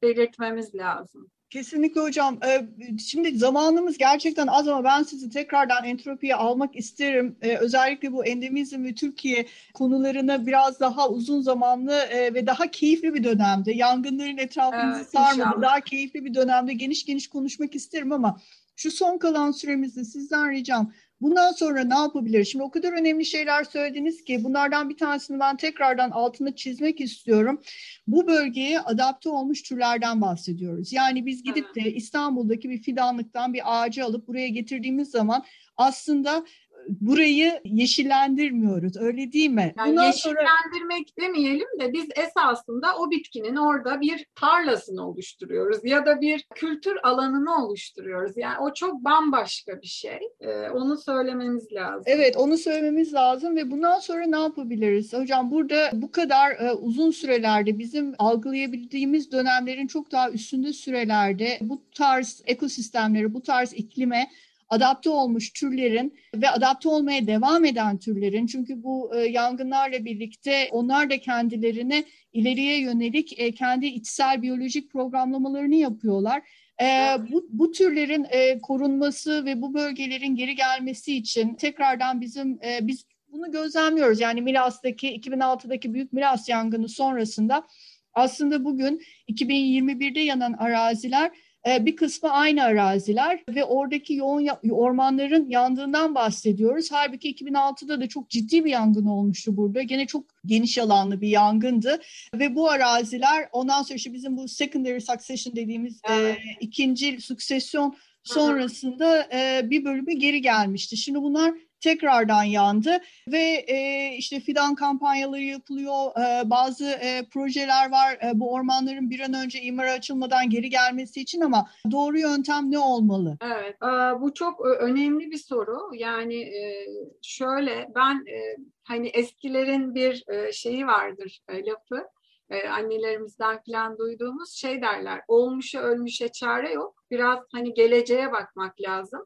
belirtmemiz 0.02 0.76
lazım. 0.76 1.30
Kesinlikle 1.50 2.02
hocam. 2.02 2.40
Ee, 2.46 2.68
şimdi 3.00 3.38
zamanımız 3.38 3.98
gerçekten 3.98 4.48
az 4.48 4.68
ama 4.68 4.84
ben 4.84 5.04
sizi 5.04 5.30
tekrardan 5.30 5.84
entropiye 5.84 6.36
almak 6.36 6.76
isterim. 6.76 7.38
Ee, 7.42 7.58
özellikle 7.58 8.14
bu 8.14 8.26
endemizm 8.26 8.84
ve 8.84 8.96
Türkiye 8.96 9.46
konularını 9.74 10.48
biraz 10.48 10.80
daha 10.80 11.10
uzun 11.10 11.42
zamanlı 11.42 11.94
e, 11.94 12.34
ve 12.34 12.48
daha 12.48 12.72
keyifli 12.72 13.14
bir 13.14 13.24
dönemde, 13.24 13.72
yangınların 13.72 14.38
etrafımızı 14.38 15.00
evet, 15.00 15.10
sarmadı, 15.10 15.62
daha 15.62 15.82
keyifli 15.82 16.26
bir 16.26 16.34
dönemde 16.34 16.74
geniş 16.74 17.06
geniş 17.06 17.28
konuşmak 17.28 17.76
isterim 17.76 18.12
ama 18.12 18.42
şu 18.76 18.92
son 18.92 19.18
kalan 19.18 19.52
süremizde 19.52 20.04
sizden 20.04 20.52
ricam 20.52 20.94
Bundan 21.22 21.52
sonra 21.52 21.84
ne 21.84 21.96
yapabilir? 21.96 22.46
Şimdi 22.46 22.64
o 22.64 22.72
kadar 22.72 22.94
önemli 22.94 23.26
şeyler 23.26 23.64
söylediniz 23.64 24.24
ki 24.24 24.44
bunlardan 24.44 24.90
bir 24.90 24.98
tanesini 24.98 25.40
ben 25.40 25.58
tekrardan 25.58 26.12
altını 26.12 26.56
çizmek 26.56 27.02
istiyorum. 27.02 27.62
Bu 28.08 28.28
bölgeye 28.28 28.80
adapte 28.80 29.30
olmuş 29.30 29.64
türlerden 29.64 30.22
bahsediyoruz. 30.22 30.94
Yani 30.94 31.26
biz 31.26 31.44
gidip 31.44 31.76
de 31.76 31.94
İstanbul'daki 31.94 32.70
bir 32.70 32.82
fidanlıktan 32.82 33.54
bir 33.54 33.62
ağacı 33.66 34.06
alıp 34.06 34.28
buraya 34.28 34.48
getirdiğimiz 34.48 35.10
zaman 35.10 35.46
aslında 35.78 36.46
burayı 36.90 37.62
yeşillendirmiyoruz 37.64 38.98
öyle 38.98 39.32
değil 39.32 39.50
mi? 39.50 39.74
Yani 39.78 39.92
Bundan 39.92 40.06
yeşillendirmek 40.06 41.10
sonra... 41.10 41.28
demeyelim 41.28 41.68
de 41.80 41.94
biz 41.94 42.06
esasında 42.16 42.88
o 43.00 43.12
bitkinin 43.12 43.56
orada 43.56 44.02
bir 44.02 44.26
tarlasını 44.36 45.08
oluşturuyoruz 45.08 45.78
ya 45.84 46.06
da 46.06 46.22
bir 46.22 46.46
kültür 46.56 46.98
alanını 47.04 47.66
oluşturuyoruz. 47.66 48.38
Yani 48.38 48.60
o 48.60 48.74
çok 48.74 49.04
bambaşka 49.04 49.82
bir 49.82 49.88
şey. 49.88 50.20
Ee, 50.40 50.70
onu 50.70 50.98
söylememiz 50.98 51.74
lazım. 51.74 52.04
Evet 52.06 52.38
onu 52.38 52.58
söylememiz 52.58 53.14
lazım 53.14 53.56
ve 53.56 53.72
bundan 53.72 54.00
sonra 54.00 54.26
ne 54.26 54.40
yapabiliriz? 54.40 55.14
Hocam 55.14 55.52
burada 55.52 55.90
bu 55.94 56.12
kadar 56.12 56.52
e, 56.52 56.72
uzun 56.74 57.12
sürelerde 57.12 57.80
bizim 57.80 58.14
algılayabildiğimiz 58.20 59.32
dönemlerin 59.32 59.88
çok 59.88 60.12
daha 60.12 60.32
üstünde 60.32 60.74
sürelerde 60.74 61.58
bu 61.62 61.82
tarz 61.96 62.44
ekosistemleri, 62.46 63.34
bu 63.34 63.42
tarz 63.42 63.74
iklime 63.74 64.28
adapte 64.70 65.10
olmuş 65.10 65.54
türlerin 65.54 66.18
ve 66.36 66.50
adapte 66.50 66.90
olmaya 66.90 67.28
devam 67.28 67.66
eden 67.66 67.98
türlerin 67.98 68.48
çünkü 68.48 68.84
bu 68.84 69.16
e, 69.16 69.20
yangınlarla 69.20 70.06
birlikte 70.06 70.70
onlar 70.72 71.10
da 71.10 71.18
kendilerine 71.20 72.04
ileriye 72.34 72.82
yönelik 72.82 73.40
e, 73.40 73.52
kendi 73.52 73.86
içsel 73.86 74.42
biyolojik 74.42 74.92
programlamalarını 74.92 75.76
yapıyorlar. 75.76 76.42
E, 76.82 76.86
bu, 77.32 77.48
bu 77.50 77.72
türlerin 77.72 78.26
e, 78.30 78.60
korunması 78.60 79.46
ve 79.46 79.62
bu 79.62 79.74
bölgelerin 79.74 80.36
geri 80.36 80.56
gelmesi 80.56 81.18
için 81.18 81.54
tekrardan 81.54 82.22
bizim 82.22 82.60
e, 82.64 82.80
biz 82.82 83.06
bunu 83.32 83.52
gözlemliyoruz. 83.52 84.20
Yani 84.20 84.42
Milas'taki 84.42 85.20
2006'daki 85.20 85.94
büyük 85.94 86.14
Milas 86.14 86.50
yangını 86.50 86.90
sonrasında 86.90 87.68
aslında 88.14 88.66
bugün 88.66 89.02
2021'de 89.30 90.20
yanan 90.20 90.54
araziler 90.54 91.32
ee, 91.32 91.47
bir 91.68 91.96
kısmı 91.96 92.30
aynı 92.30 92.64
araziler 92.64 93.44
ve 93.50 93.64
oradaki 93.64 94.14
yoğun 94.14 94.48
ormanların 94.72 95.50
yandığından 95.50 96.16
bahsediyoruz. 96.16 96.92
Halbuki 96.92 97.36
2006'da 97.36 98.02
da 98.02 98.08
çok 98.08 98.30
ciddi 98.30 98.66
bir 98.66 98.70
yangın 98.70 99.06
olmuştu 99.06 99.58
burada. 99.58 99.82
Gene 99.82 100.08
çok 100.08 100.26
geniş 100.46 100.78
alanlı 100.78 101.22
bir 101.22 101.28
yangındı 101.28 102.00
ve 102.34 102.56
bu 102.56 102.70
araziler 102.70 103.50
ondan 103.52 103.84
sonra 103.84 103.96
işte 103.96 104.14
bizim 104.14 104.38
bu 104.38 104.48
secondary 104.48 105.00
succession 105.00 105.56
dediğimiz 105.56 106.02
e, 106.10 106.14
evet. 106.14 106.38
e, 106.38 106.42
ikinci 106.60 107.22
suksesyon 107.22 107.96
sonrasında 108.24 109.28
e, 109.34 109.70
bir 109.70 109.86
bölümü 109.86 110.14
geri 110.14 110.42
gelmişti. 110.42 110.98
Şimdi 110.98 111.22
bunlar 111.22 111.54
tekrardan 111.80 112.44
yandı 112.44 112.98
ve 113.28 113.66
e, 113.68 114.10
işte 114.18 114.40
fidan 114.40 114.76
kampanyaları 114.76 115.42
yapılıyor. 115.42 116.12
E, 116.20 116.50
bazı 116.50 116.86
e, 116.86 117.26
projeler 117.34 117.92
var 117.92 118.18
e, 118.24 118.40
bu 118.40 118.54
ormanların 118.54 119.10
bir 119.10 119.20
an 119.20 119.34
önce 119.34 119.62
imara 119.62 119.92
açılmadan 119.92 120.50
geri 120.50 120.70
gelmesi 120.70 121.22
için 121.22 121.42
ama 121.42 121.70
doğru 121.92 122.20
yöntem 122.20 122.72
ne 122.72 122.80
olmalı? 122.80 123.38
Evet, 123.42 123.76
e, 123.84 124.22
bu 124.22 124.34
çok 124.34 124.66
önemli 124.66 125.32
bir 125.32 125.38
soru. 125.38 125.80
Yani 125.94 126.36
e, 126.36 126.86
şöyle 127.22 127.88
ben 127.96 128.16
e, 128.16 128.56
hani 128.84 129.08
eskilerin 129.08 129.96
bir 129.96 130.24
e, 130.28 130.52
şeyi 130.52 130.88
vardır 130.88 131.40
e, 131.50 131.66
lafı 131.66 132.08
e, 132.50 132.68
annelerimizden 132.68 133.60
falan 133.68 133.98
duyduğumuz 133.98 134.52
şey 134.52 134.82
derler. 134.82 135.22
Olmuşa 135.28 135.80
ölmüşe 135.80 136.32
çare 136.32 136.74
yok. 136.74 137.04
Biraz 137.12 137.40
hani 137.52 137.74
geleceğe 137.74 138.32
bakmak 138.32 138.82
lazım. 138.82 139.26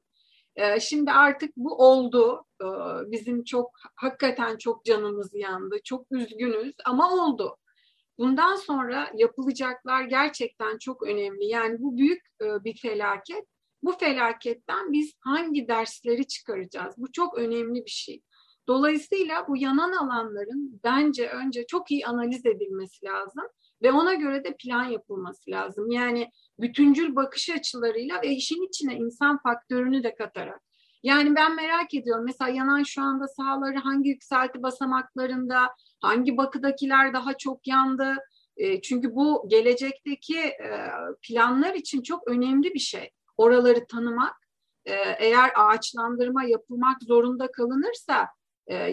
E, 0.55 0.79
şimdi 0.79 1.11
artık 1.11 1.57
bu 1.57 1.75
oldu. 1.75 2.45
E, 2.61 2.65
bizim 3.11 3.43
çok 3.43 3.71
hakikaten 3.95 4.57
çok 4.57 4.85
canımız 4.85 5.33
yandı. 5.33 5.77
Çok 5.83 6.11
üzgünüz 6.11 6.73
ama 6.85 7.13
oldu. 7.13 7.57
Bundan 8.17 8.55
sonra 8.55 9.11
yapılacaklar 9.15 10.03
gerçekten 10.03 10.77
çok 10.77 11.03
önemli. 11.03 11.45
Yani 11.45 11.75
bu 11.79 11.97
büyük 11.97 12.21
e, 12.41 12.63
bir 12.63 12.77
felaket. 12.77 13.45
Bu 13.83 13.91
felaketten 13.91 14.91
biz 14.91 15.13
hangi 15.19 15.67
dersleri 15.67 16.27
çıkaracağız? 16.27 16.95
Bu 16.97 17.11
çok 17.11 17.37
önemli 17.37 17.85
bir 17.85 17.91
şey. 17.91 18.21
Dolayısıyla 18.67 19.47
bu 19.47 19.57
yanan 19.57 19.91
alanların 19.91 20.81
bence 20.83 21.29
önce 21.29 21.65
çok 21.67 21.91
iyi 21.91 22.05
analiz 22.05 22.45
edilmesi 22.45 23.05
lazım 23.05 23.43
ve 23.81 23.91
ona 23.91 24.13
göre 24.13 24.43
de 24.43 24.55
plan 24.59 24.83
yapılması 24.83 25.51
lazım. 25.51 25.91
Yani 25.91 26.31
bütüncül 26.61 27.15
bakış 27.15 27.49
açılarıyla 27.49 28.21
ve 28.21 28.27
işin 28.27 28.67
içine 28.67 28.95
insan 28.95 29.37
faktörünü 29.37 30.03
de 30.03 30.15
katarak. 30.15 30.61
Yani 31.03 31.35
ben 31.35 31.55
merak 31.55 31.93
ediyorum 31.93 32.25
mesela 32.25 32.49
yanan 32.49 32.83
şu 32.83 33.01
anda 33.01 33.27
sahaları 33.27 33.77
hangi 33.77 34.09
yükselti 34.09 34.63
basamaklarında, 34.63 35.69
hangi 36.01 36.37
bakıdakiler 36.37 37.13
daha 37.13 37.37
çok 37.37 37.67
yandı? 37.67 38.15
E, 38.57 38.81
çünkü 38.81 39.15
bu 39.15 39.45
gelecekteki 39.47 40.39
e, 40.39 40.87
planlar 41.21 41.73
için 41.73 42.01
çok 42.01 42.27
önemli 42.27 42.73
bir 42.73 42.79
şey. 42.79 43.09
Oraları 43.37 43.87
tanımak, 43.87 44.35
e, 44.85 44.93
eğer 45.19 45.51
ağaçlandırma 45.55 46.43
yapılmak 46.43 47.03
zorunda 47.03 47.51
kalınırsa 47.51 48.27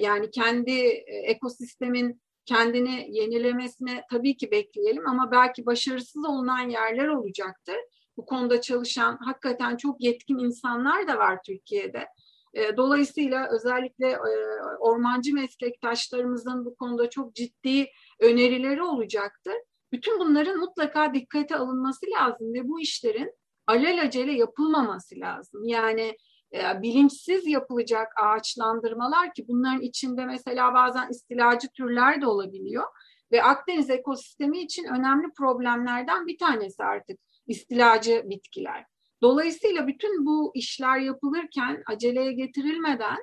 yani 0.00 0.30
kendi 0.30 0.80
ekosistemin 1.06 2.20
kendini 2.48 3.06
yenilemesine 3.10 4.04
tabii 4.10 4.36
ki 4.36 4.50
bekleyelim 4.50 5.08
ama 5.08 5.30
belki 5.30 5.66
başarısız 5.66 6.24
olunan 6.24 6.68
yerler 6.68 7.08
olacaktır. 7.08 7.76
Bu 8.16 8.26
konuda 8.26 8.60
çalışan 8.60 9.18
hakikaten 9.24 9.76
çok 9.76 10.00
yetkin 10.00 10.38
insanlar 10.38 11.08
da 11.08 11.18
var 11.18 11.38
Türkiye'de. 11.46 12.06
Ee, 12.54 12.76
dolayısıyla 12.76 13.48
özellikle 13.50 14.08
e, 14.08 14.30
ormancı 14.78 15.34
meslektaşlarımızın 15.34 16.64
bu 16.64 16.76
konuda 16.76 17.10
çok 17.10 17.34
ciddi 17.34 17.86
önerileri 18.20 18.82
olacaktır. 18.82 19.54
Bütün 19.92 20.18
bunların 20.18 20.58
mutlaka 20.58 21.14
dikkate 21.14 21.56
alınması 21.56 22.06
lazım 22.18 22.54
ve 22.54 22.68
bu 22.68 22.80
işlerin 22.80 23.32
alelacele 23.66 24.32
yapılmaması 24.32 25.20
lazım. 25.20 25.64
Yani 25.64 26.16
e, 26.54 26.82
bilinçsiz 26.82 27.46
yapılacak 27.46 28.08
ağaçlandırmalar 28.22 29.34
ki 29.34 29.44
bunların 29.48 29.80
içinde 29.80 30.26
mesela 30.26 30.74
bazen 30.74 31.08
istilacı 31.10 31.68
türler 31.68 32.20
de 32.20 32.26
olabiliyor 32.26 32.84
ve 33.32 33.42
Akdeniz 33.42 33.90
ekosistemi 33.90 34.58
için 34.58 34.84
önemli 34.84 35.32
problemlerden 35.38 36.26
bir 36.26 36.38
tanesi 36.38 36.82
artık 36.82 37.18
istilacı 37.46 38.22
bitkiler. 38.24 38.84
Dolayısıyla 39.22 39.86
bütün 39.86 40.26
bu 40.26 40.52
işler 40.54 40.98
yapılırken 40.98 41.82
aceleye 41.86 42.32
getirilmeden 42.32 43.18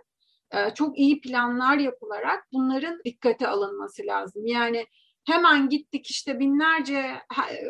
e, 0.52 0.74
çok 0.74 0.98
iyi 0.98 1.22
planlar 1.22 1.78
yapılarak 1.78 2.48
bunların 2.54 3.02
dikkate 3.06 3.48
alınması 3.48 4.04
lazım. 4.06 4.46
Yani 4.46 4.86
hemen 5.28 5.70
gittik 5.70 6.08
işte 6.10 6.40
binlerce 6.40 7.22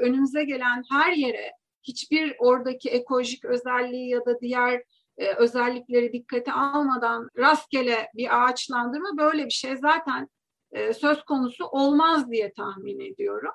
önümüze 0.01 0.43
gelen 0.43 0.83
her 0.91 1.11
yere 1.11 1.51
hiçbir 1.83 2.35
oradaki 2.39 2.89
ekolojik 2.89 3.45
özelliği 3.45 4.09
ya 4.09 4.25
da 4.25 4.39
diğer 4.41 4.83
e, 5.17 5.35
özellikleri 5.35 6.13
dikkate 6.13 6.53
almadan 6.53 7.29
rastgele 7.37 8.09
bir 8.15 8.43
ağaçlandırma 8.43 9.17
böyle 9.17 9.45
bir 9.45 9.51
şey 9.51 9.77
zaten 9.77 10.29
e, 10.71 10.93
söz 10.93 11.23
konusu 11.23 11.65
olmaz 11.65 12.31
diye 12.31 12.53
tahmin 12.53 12.99
ediyorum. 12.99 13.51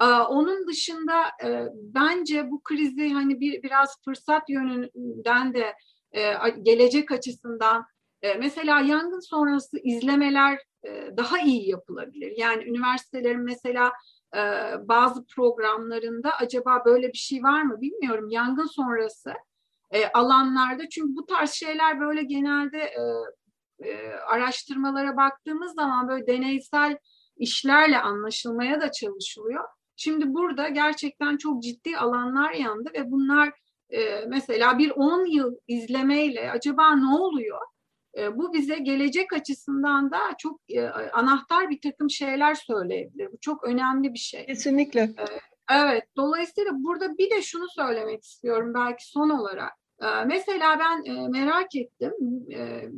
E, 0.00 0.04
onun 0.04 0.66
dışında 0.66 1.24
e, 1.44 1.66
bence 1.74 2.50
bu 2.50 2.62
krizi 2.62 3.12
hani 3.12 3.40
bir 3.40 3.62
biraz 3.62 4.02
fırsat 4.04 4.42
yönünden 4.48 5.54
de 5.54 5.74
e, 6.12 6.34
gelecek 6.62 7.10
açısından 7.10 7.86
e, 8.22 8.34
mesela 8.34 8.80
yangın 8.80 9.20
sonrası 9.20 9.78
izlemeler 9.78 10.58
e, 10.84 11.16
daha 11.16 11.40
iyi 11.40 11.70
yapılabilir. 11.70 12.34
Yani 12.36 12.64
üniversitelerin 12.64 13.40
mesela 13.40 13.92
e, 14.36 14.40
bazı 14.88 15.26
programlarında 15.26 16.30
acaba 16.32 16.82
böyle 16.84 17.08
bir 17.08 17.18
şey 17.18 17.42
var 17.42 17.62
mı 17.62 17.80
bilmiyorum. 17.80 18.28
Yangın 18.30 18.66
sonrası 18.66 19.32
e, 19.90 20.06
alanlarda. 20.06 20.88
Çünkü 20.88 21.16
bu 21.16 21.26
tarz 21.26 21.50
şeyler 21.50 22.00
böyle 22.00 22.22
genelde 22.22 22.78
e, 22.78 23.02
e, 23.88 24.12
araştırmalara 24.12 25.16
baktığımız 25.16 25.74
zaman 25.74 26.08
böyle 26.08 26.26
deneysel 26.26 26.98
işlerle 27.36 27.98
anlaşılmaya 27.98 28.80
da 28.80 28.92
çalışılıyor. 28.92 29.64
Şimdi 29.96 30.34
burada 30.34 30.68
gerçekten 30.68 31.36
çok 31.36 31.62
ciddi 31.62 31.98
alanlar 31.98 32.52
yandı 32.52 32.90
ve 32.94 33.10
bunlar 33.10 33.52
e, 33.90 34.24
mesela 34.26 34.78
bir 34.78 34.90
10 34.90 35.24
yıl 35.24 35.56
izlemeyle 35.68 36.50
acaba 36.50 36.96
ne 36.96 37.18
oluyor? 37.18 37.60
E, 38.18 38.36
bu 38.36 38.52
bize 38.52 38.78
gelecek 38.78 39.32
açısından 39.32 40.10
da 40.10 40.18
çok 40.38 40.60
e, 40.68 40.88
anahtar 40.88 41.70
bir 41.70 41.80
takım 41.80 42.10
şeyler 42.10 42.54
söyleyebilir. 42.54 43.32
Bu 43.32 43.40
çok 43.40 43.64
önemli 43.64 44.12
bir 44.12 44.18
şey. 44.18 44.46
Kesinlikle. 44.46 45.00
E, 45.00 45.24
evet. 45.72 46.04
Dolayısıyla 46.16 46.72
burada 46.74 47.18
bir 47.18 47.30
de 47.30 47.42
şunu 47.42 47.66
söylemek 47.68 48.24
istiyorum 48.24 48.72
belki 48.74 49.10
son 49.10 49.30
olarak. 49.30 49.72
Ee, 50.02 50.24
mesela 50.24 50.78
ben 50.78 51.12
e, 51.12 51.28
merak 51.28 51.76
ettim, 51.76 52.12
e, 52.54 52.88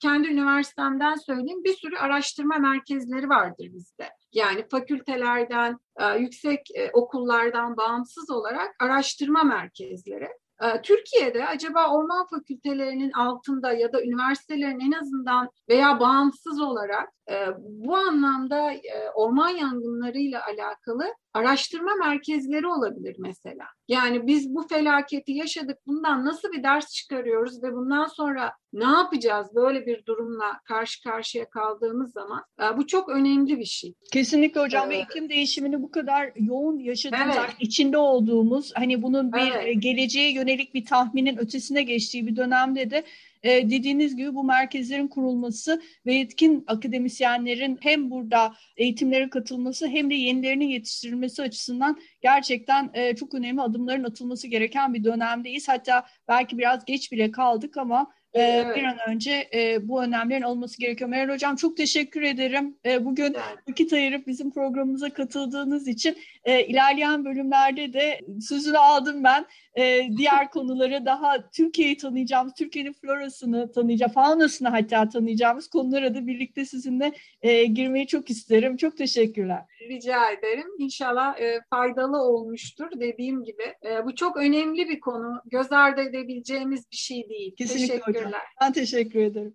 kendi 0.00 0.28
üniversitemden 0.28 1.14
söyleyeyim, 1.14 1.64
bir 1.64 1.74
sürü 1.76 1.96
araştırma 1.96 2.58
merkezleri 2.58 3.28
vardır 3.28 3.68
bizde. 3.72 4.08
Yani 4.32 4.68
fakültelerden, 4.70 5.78
e, 6.00 6.18
yüksek 6.18 6.60
okullardan 6.92 7.76
bağımsız 7.76 8.30
olarak 8.30 8.74
araştırma 8.80 9.42
merkezleri. 9.42 10.28
Ee, 10.62 10.82
Türkiye'de 10.82 11.46
acaba 11.46 11.90
orman 11.94 12.26
fakültelerinin 12.26 13.12
altında 13.12 13.72
ya 13.72 13.92
da 13.92 14.02
üniversitelerin 14.02 14.80
en 14.80 14.92
azından 14.92 15.50
veya 15.68 16.00
bağımsız 16.00 16.60
olarak 16.60 17.08
e, 17.30 17.46
bu 17.58 17.96
anlamda 17.96 18.72
e, 18.72 19.10
orman 19.14 19.48
yangınlarıyla 19.48 20.42
alakalı 20.46 21.14
araştırma 21.34 21.94
merkezleri 21.94 22.66
olabilir 22.66 23.16
mesela. 23.18 23.64
Yani 23.88 24.26
biz 24.26 24.54
bu 24.54 24.68
felaketi 24.68 25.32
yaşadık, 25.32 25.78
bundan 25.86 26.24
nasıl 26.24 26.52
bir 26.52 26.62
ders 26.62 26.92
çıkarıyoruz 26.92 27.62
ve 27.62 27.72
bundan 27.72 28.06
sonra 28.06 28.52
ne 28.72 28.84
yapacağız 28.84 29.46
böyle 29.54 29.86
bir 29.86 30.06
durumla 30.06 30.60
karşı 30.64 31.02
karşıya 31.02 31.50
kaldığımız 31.50 32.12
zaman 32.12 32.44
e, 32.62 32.76
bu 32.76 32.86
çok 32.86 33.08
önemli 33.08 33.58
bir 33.58 33.64
şey. 33.64 33.94
Kesinlikle 34.12 34.60
hocam 34.60 34.90
ee, 34.90 34.94
ve 34.94 35.00
iklim 35.00 35.28
değişimini 35.28 35.82
bu 35.82 35.90
kadar 35.90 36.32
yoğun 36.36 36.78
yaşadığımız, 36.78 37.36
evet. 37.38 37.50
içinde 37.60 37.98
olduğumuz, 37.98 38.72
hani 38.74 39.02
bunun 39.02 39.32
bir 39.32 39.52
evet. 39.52 39.82
geleceğe 39.82 40.32
yönelik 40.32 40.74
bir 40.74 40.84
tahminin 40.84 41.36
ötesine 41.36 41.82
geçtiği 41.82 42.26
bir 42.26 42.36
dönemde 42.36 42.90
de 42.90 43.04
e, 43.44 43.70
dediğiniz 43.70 44.16
gibi 44.16 44.34
bu 44.34 44.44
merkezlerin 44.44 45.08
kurulması 45.08 45.82
ve 46.06 46.14
yetkin 46.14 46.64
akademisyenlerin 46.66 47.78
hem 47.80 48.10
burada 48.10 48.54
eğitimlere 48.76 49.30
katılması 49.30 49.88
hem 49.88 50.10
de 50.10 50.14
yenilerinin 50.14 50.68
yetiştirilmesi 50.68 51.42
açısından 51.42 52.00
gerçekten 52.20 52.90
e, 52.94 53.16
çok 53.16 53.34
önemli 53.34 53.60
adımların 53.60 54.04
atılması 54.04 54.46
gereken 54.46 54.94
bir 54.94 55.04
dönemdeyiz. 55.04 55.68
Hatta 55.68 56.06
belki 56.28 56.58
biraz 56.58 56.84
geç 56.84 57.12
bile 57.12 57.30
kaldık 57.30 57.76
ama 57.76 58.12
evet. 58.34 58.76
bir 58.76 58.84
an 58.84 58.96
önce 59.08 59.48
e, 59.54 59.88
bu 59.88 60.02
önemlerin 60.02 60.42
olması 60.42 60.78
gerekiyor. 60.78 61.10
Meral 61.10 61.34
Hocam 61.34 61.56
çok 61.56 61.76
teşekkür 61.76 62.22
ederim. 62.22 62.76
E, 62.84 63.04
bugün 63.04 63.36
vakit 63.68 63.92
ayırıp 63.92 64.26
bizim 64.26 64.50
programımıza 64.50 65.10
katıldığınız 65.10 65.88
için 65.88 66.16
e, 66.44 66.66
ilerleyen 66.66 67.24
bölümlerde 67.24 67.92
de 67.92 68.20
sözünü 68.40 68.78
aldım 68.78 69.24
ben. 69.24 69.46
Diğer 70.16 70.50
konuları 70.50 71.06
daha 71.06 71.50
Türkiye'yi 71.50 71.96
tanıyacağımız, 71.96 72.54
Türkiye'nin 72.54 72.92
florasını 72.92 73.72
tanıyacağımız, 73.72 74.14
faunasını 74.14 74.68
hatta 74.68 75.08
tanıyacağımız 75.08 75.68
konulara 75.68 76.14
da 76.14 76.26
birlikte 76.26 76.64
sizinle 76.64 77.12
girmeyi 77.66 78.06
çok 78.06 78.30
isterim. 78.30 78.76
Çok 78.76 78.96
teşekkürler. 78.96 79.62
Rica 79.88 80.30
ederim. 80.30 80.66
İnşallah 80.78 81.36
faydalı 81.70 82.22
olmuştur 82.22 82.88
dediğim 83.00 83.44
gibi. 83.44 83.62
Bu 84.04 84.14
çok 84.14 84.36
önemli 84.36 84.88
bir 84.88 85.00
konu. 85.00 85.42
Göz 85.46 85.72
ardı 85.72 86.00
edebileceğimiz 86.00 86.90
bir 86.90 86.96
şey 86.96 87.28
değil. 87.28 87.56
Kesinlikle 87.56 87.86
Teşekkürler. 87.86 88.20
hocam. 88.20 88.23
Ben 88.60 88.72
teşekkür 88.72 89.20
ederim. 89.20 89.54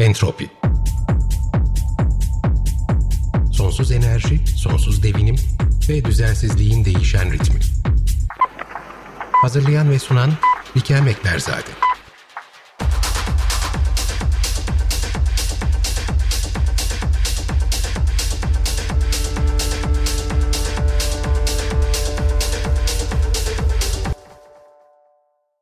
Entropi 0.00 0.50
enerji, 3.92 4.46
sonsuz 4.46 5.02
devinim 5.02 5.36
ve 5.88 6.04
düzensizliğin 6.04 6.84
değişen 6.84 7.32
ritmi. 7.32 7.60
Hazırlayan 9.32 9.90
ve 9.90 9.98
sunan 9.98 10.30
Likel 10.76 11.02
Mekberzade. 11.02 11.91